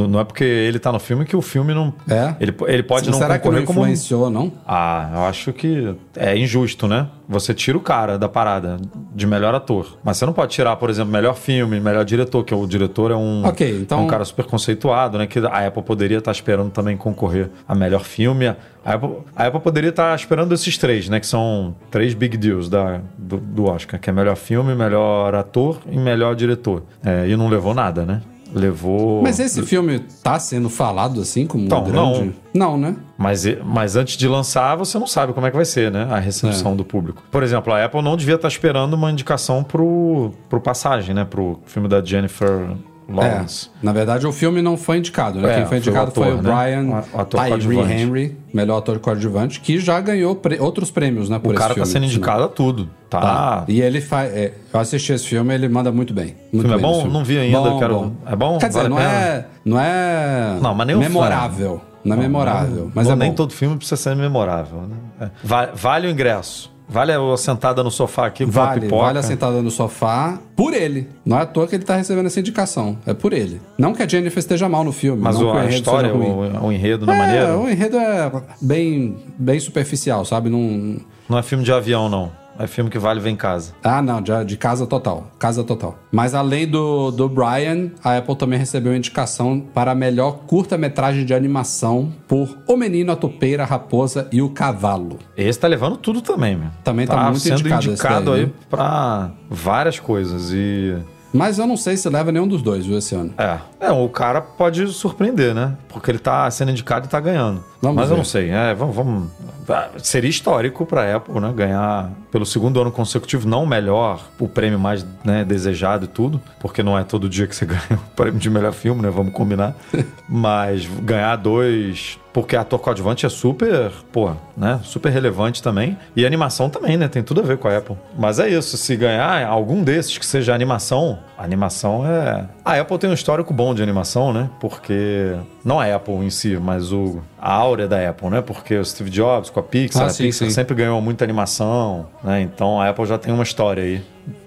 [0.09, 1.93] Não é porque ele tá no filme que o filme não.
[2.09, 2.35] É?
[2.41, 3.81] Ele, ele pode não Será que não concorrer como.
[3.81, 4.53] influenciou, não?
[4.67, 7.09] Ah, eu acho que é injusto, né?
[7.29, 8.77] Você tira o cara da parada
[9.15, 9.97] de melhor ator.
[10.05, 13.17] Mas você não pode tirar, por exemplo, melhor filme, melhor diretor, que o diretor é
[13.17, 15.27] um, Ok, então- é um cara super conceituado, né?
[15.27, 18.47] Que a Apple poderia estar esperando também concorrer a melhor filme.
[18.49, 18.57] A
[18.95, 21.21] Apple, a Apple poderia estar esperando esses três, né?
[21.21, 25.79] Que são três big deals da, do, do Oscar, que é melhor filme, melhor ator
[25.91, 26.83] e melhor diretor.
[27.05, 28.21] É, e não levou nada, né?
[28.55, 29.23] Levou.
[29.23, 32.35] Mas esse filme tá sendo falado assim como Então, um grande...
[32.53, 32.97] Não, né?
[33.17, 36.07] Mas, mas antes de lançar, você não sabe como é que vai ser, né?
[36.11, 37.23] A recepção do público.
[37.31, 41.25] Por exemplo, a Apple não devia estar esperando uma indicação pro, pro Passagem, né?
[41.25, 42.77] Pro filme da Jennifer
[43.17, 43.69] Lawrence.
[43.83, 45.51] É, na verdade o filme não foi indicado, né?
[45.51, 46.43] É, Quem foi foi o indicado ator, foi o né?
[46.43, 47.79] Brian O ator Tyree.
[48.03, 51.39] Henry, melhor ator coadjuvante, que já ganhou pre- outros prêmios, né?
[51.39, 52.19] Por O cara tá filme, sendo por sinal.
[52.19, 52.89] indicado a tudo.
[53.11, 53.21] Tá.
[53.21, 53.65] Tá.
[53.69, 54.33] E ele faz.
[54.35, 56.35] é, eu assisti esse filme, ele manda muito bem.
[56.53, 56.91] Muito filme é bem bom?
[56.93, 57.13] esse filme.
[57.19, 58.59] Não vi ainda, Bom, quero- é bom?
[58.59, 60.59] Quer dizer, Vale não é, não é.
[60.61, 61.81] Não, mas nem o memorável.
[62.05, 62.91] Não é memorável.
[62.95, 63.37] Mas Bom, é nem bom.
[63.37, 64.97] todo filme precisa ser memorável, né?
[65.21, 65.29] É.
[65.45, 66.72] Va- Vale o ingresso.
[66.93, 69.03] Vale a sentada no sofá aqui com Vale, pipoca.
[69.03, 71.09] vale a sentada no sofá por ele.
[71.25, 72.99] Não é à toa que ele tá recebendo essa indicação.
[73.07, 73.61] É por ele.
[73.79, 75.23] Não que a Jennifer esteja mal no filme.
[75.23, 77.57] Mas o- a história, o, o enredo na é, maneira.
[77.59, 78.31] o enredo é
[78.61, 80.51] bem, bem superficial, sabe?
[80.51, 80.97] Não...
[81.29, 82.31] Não é filme de avião, não.
[82.63, 83.75] É filme que vale ver em casa.
[83.83, 85.33] Ah, não, de, de casa total.
[85.37, 85.99] Casa total.
[86.13, 91.35] Mas além do, do Brian, a Apple também recebeu indicação para a melhor curta-metragem de
[91.35, 95.19] animação por O Menino, a Topeira, a Raposa e o Cavalo.
[95.37, 96.69] Esse tá levando tudo também, meu.
[96.85, 98.53] Também tá muito sendo indicado indicado daí, aí né?
[98.71, 100.53] pra várias coisas.
[100.53, 100.97] E.
[101.33, 103.33] Mas eu não sei se leva nenhum dos dois, viu, esse ano.
[103.39, 103.59] É.
[103.81, 105.77] É, o cara pode surpreender, né?
[105.89, 107.65] Porque ele tá sendo indicado e tá ganhando.
[107.81, 108.19] Vamos Mas eu ver.
[108.19, 108.51] não sei.
[108.51, 109.31] É, vamos, vamos-
[109.69, 111.53] ah, Seria histórico pra Apple, né?
[111.57, 116.41] Ganhar pelo segundo ano consecutivo, não o melhor, o prêmio mais né, desejado e tudo.
[116.61, 119.11] Porque não é todo dia que você ganha o prêmio de melhor filme, né?
[119.11, 119.75] Vamos combinar.
[120.29, 122.19] Mas ganhar dois.
[122.33, 124.81] Porque ator coadjuvante é super, pô, né?
[124.83, 125.99] Super relevante também.
[126.17, 127.07] E animação também, né?
[127.09, 127.97] Tem tudo a ver com a Apple.
[128.19, 132.47] Mas é isso, se ganhar algum desses que seja animação, animação é.
[132.65, 134.49] A Apple tem um histórico bom de animação, né?
[134.61, 135.37] Porque.
[135.65, 137.21] Não a Apple em si, mas o.
[137.45, 138.41] A áurea da Apple, né?
[138.41, 140.55] Porque o Steve Jobs com a Pixar, Ah, a sim, Pixar sim.
[140.55, 142.41] sempre ganhou muita animação, né?
[142.41, 144.01] Então a Apple já tem uma história aí,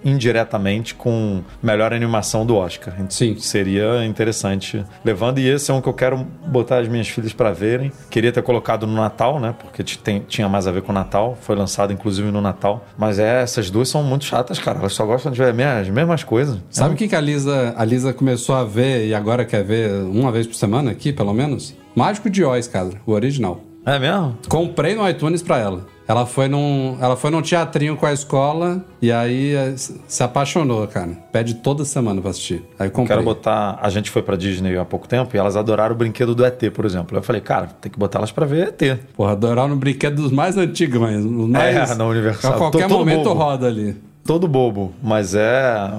[0.03, 2.93] indiretamente, com melhor animação do Oscar.
[3.09, 3.35] Sim.
[3.37, 5.39] Seria interessante levando.
[5.39, 6.17] E esse é um que eu quero
[6.47, 7.91] botar as minhas filhas para verem.
[8.09, 9.53] Queria ter colocado no Natal, né?
[9.59, 11.37] Porque tem- tinha mais a ver com o Natal.
[11.41, 12.85] Foi lançado, inclusive, no Natal.
[12.97, 14.79] Mas é, essas duas são muito chatas, cara.
[14.79, 16.57] Elas só gostam de ver as mesmas coisas.
[16.69, 19.91] Sabe o que, que a, Lisa, a Lisa começou a ver e agora quer ver
[20.03, 21.75] uma vez por semana aqui, pelo menos?
[21.95, 23.61] Mágico de Oz, cara, o original.
[23.85, 24.37] É mesmo?
[24.49, 25.85] Comprei no iTunes pra ela.
[26.07, 30.87] Ela foi num, ela foi num teatrinho com a escola e aí eh, se apaixonou,
[30.87, 31.11] cara.
[31.31, 32.63] Pede toda semana pra assistir.
[32.77, 33.15] Aí comprei.
[33.15, 33.79] Quero botar.
[33.81, 36.61] A gente foi pra Disney há pouco tempo e elas adoraram o brinquedo do ET,
[36.71, 37.17] por exemplo.
[37.17, 38.99] Eu falei, cara, tem que botar elas pra ver ET.
[39.15, 41.91] Porra, adorar no brinquedo dos mais antigos, mas os mais...
[41.91, 42.53] É, na Universal.
[42.53, 43.39] A qualquer momento bobo.
[43.39, 43.95] roda ali.
[44.23, 45.91] Todo bobo, mas é.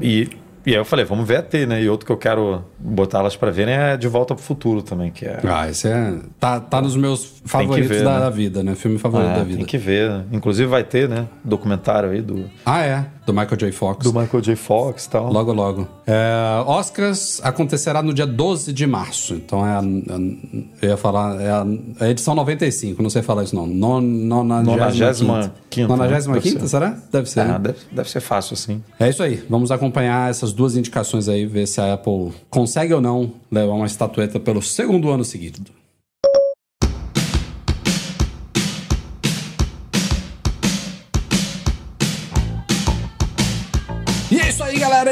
[0.00, 0.28] E,
[0.66, 1.82] e aí eu falei, vamos ver ET, né?
[1.82, 5.10] E outro que eu quero botar elas pra verem é De Volta pro Futuro também,
[5.10, 5.40] que é.
[5.44, 6.14] Ah, esse é...
[6.38, 8.20] Tá, tá nos meus favoritos ver, da, né?
[8.20, 8.74] da vida, né?
[8.74, 9.56] Filme favorito É, da vida.
[9.58, 10.24] tem que ver.
[10.32, 11.26] Inclusive vai ter, né?
[11.44, 13.06] Documentário aí do, Ah, é.
[13.24, 13.70] Do Michael J.
[13.72, 14.04] Fox.
[14.04, 14.56] do Michael J.
[14.56, 15.32] Fox e tal.
[15.32, 15.86] Logo, logo.
[16.06, 19.34] É, Oscars acontecerá no dia 12 de março.
[19.34, 21.64] Então é a, a- eu ia falar, é a,
[22.00, 23.64] é a edição 95, não sei falar isso não.
[23.66, 26.40] Non, nonagésima 95ª, Nonagésima né?
[26.40, 26.68] Quinta, ser.
[26.68, 26.96] será?
[27.12, 27.58] Deve ser, né?
[27.60, 28.82] deve, deve ser fácil assim.
[28.98, 29.42] É isso aí.
[29.48, 33.86] Vamos acompanhar essas duas indicações aí, ver se a Apple consegue ou não levar uma
[33.86, 35.81] estatueta pelo segundo ano seguido.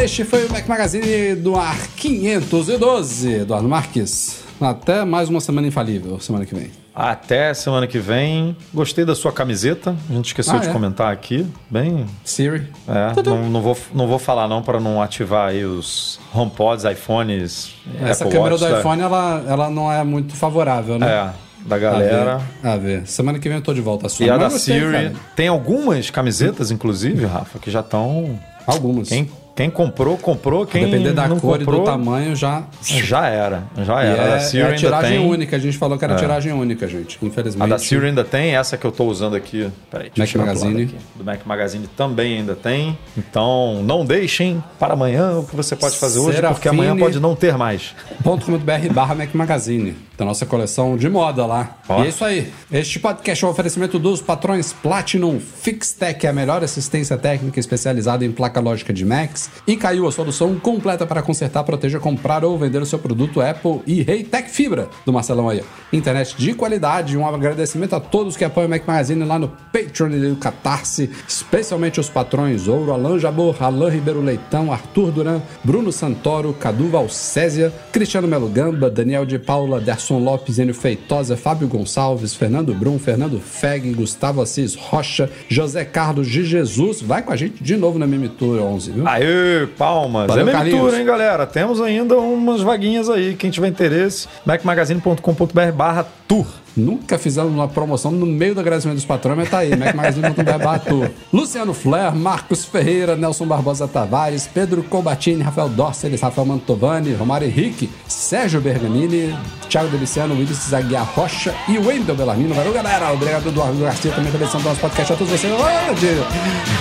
[0.03, 3.33] Este foi o Mac Magazine do ar 512.
[3.41, 4.43] Eduardo Marques.
[4.61, 6.71] Até mais uma semana infalível, semana que vem.
[6.95, 8.57] Até semana que vem.
[8.75, 9.95] Gostei da sua camiseta.
[10.09, 10.73] A gente esqueceu Ah, de é?
[10.73, 11.47] comentar aqui.
[11.71, 12.07] Bem.
[12.25, 12.69] Siri.
[12.89, 17.73] É, não, não vou, não vou falar não para não ativar aí os HomePods, iPhones.
[18.03, 21.07] Essa Apple câmera Watch do da- iPhone, ela, ela não é muito favorável, né?
[21.09, 21.31] É,
[21.69, 22.35] da galera.
[22.35, 22.69] A ver.
[22.69, 23.07] A ver.
[23.07, 24.09] Semana que vem eu tô de volta.
[24.09, 24.29] Sony.
[24.29, 24.93] E a da gostei, Siri.
[24.93, 25.13] cara.
[25.37, 28.39] Tem algumas camisetas, inclusive, Rafa, que já estão.
[28.67, 29.09] Algumas.
[29.09, 29.29] Quem,
[29.61, 30.65] quem comprou, comprou.
[30.65, 32.65] Quem Depender da cor comprou, e do tamanho, já.
[32.83, 33.65] Já era.
[33.85, 34.23] Já era.
[34.23, 35.29] a da é, é a ainda tiragem tem.
[35.29, 35.57] única.
[35.57, 37.19] A gente falou que era tiragem única, gente.
[37.21, 37.63] Infelizmente.
[37.63, 39.71] A da Siri ainda tem, essa que eu tô usando aqui.
[39.91, 40.83] Peraí, Mac Magazine.
[40.85, 40.97] aqui.
[41.15, 42.99] Do Mac Magazine também ainda tem.
[43.19, 47.37] Então, não deixem para amanhã o que você pode fazer hoje, porque amanhã pode não
[47.37, 47.95] ter mais.
[48.23, 51.77] .com.br barra Mac Magazine, da nossa coleção de moda lá.
[51.87, 52.03] Ó.
[52.03, 52.51] E é isso aí.
[52.73, 58.33] Este podcast é um oferecimento dos patrões Platinum Fixtech, a melhor assistência técnica especializada em
[58.33, 59.50] placa lógica de Macs.
[59.67, 63.81] E caiu a solução completa para consertar, proteger, comprar ou vender o seu produto Apple
[63.87, 65.63] e Reitec Fibra, do Marcelão aí.
[65.93, 67.17] Internet de qualidade.
[67.17, 71.11] Um agradecimento a todos que apoiam o Mac Magazine lá no Patreon e no Catarse,
[71.29, 77.73] especialmente os patrões Ouro, Alan Jabor, Alan Ribeiro Leitão, Arthur Duran, Bruno Santoro, Cadu Valcésia,
[77.93, 83.41] Cristiano Melo Gamba, Daniel de Paula, Derson Lopes, Enio Feitosa, Fábio Gonçalves, Fernando Brum, Fernando
[83.41, 87.01] Feg, Gustavo Assis Rocha, José Carlos de Jesus.
[87.01, 89.09] Vai com a gente de novo na Mimitura 11, viu?
[89.09, 89.30] Aê,
[89.77, 90.27] palmas.
[90.27, 91.47] Valeu, é mentura, hein, galera?
[91.47, 93.35] Temos ainda umas vaguinhas aí.
[93.35, 96.47] Quem tiver interesse, macmagazine.com.br barra tour.
[96.77, 101.75] Nunca fizemos uma promoção no meio do agradecimento dos patrões, mas tá aí, macmagazine.com.br Luciano
[101.75, 108.61] Flair, Marcos Ferreira, Nelson Barbosa Tavares, Pedro Combatini, Rafael Dorceles, Rafael Mantovani, Romário Henrique, Sérgio
[108.61, 109.37] Bergamini,
[109.69, 112.55] Thiago Deliciano, Willis Zaguiar Rocha e Wendel Bellarmino.
[112.55, 113.13] Valeu, galera!
[113.13, 115.13] Obrigado, Eduardo Garcia, também pela edição do nosso podcast.
[115.13, 115.53] A todos vocês!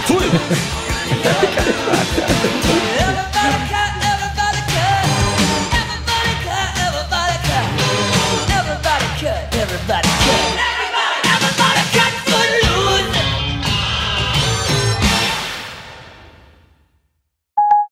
[0.06, 0.26] Fui!
[9.90, 10.29] that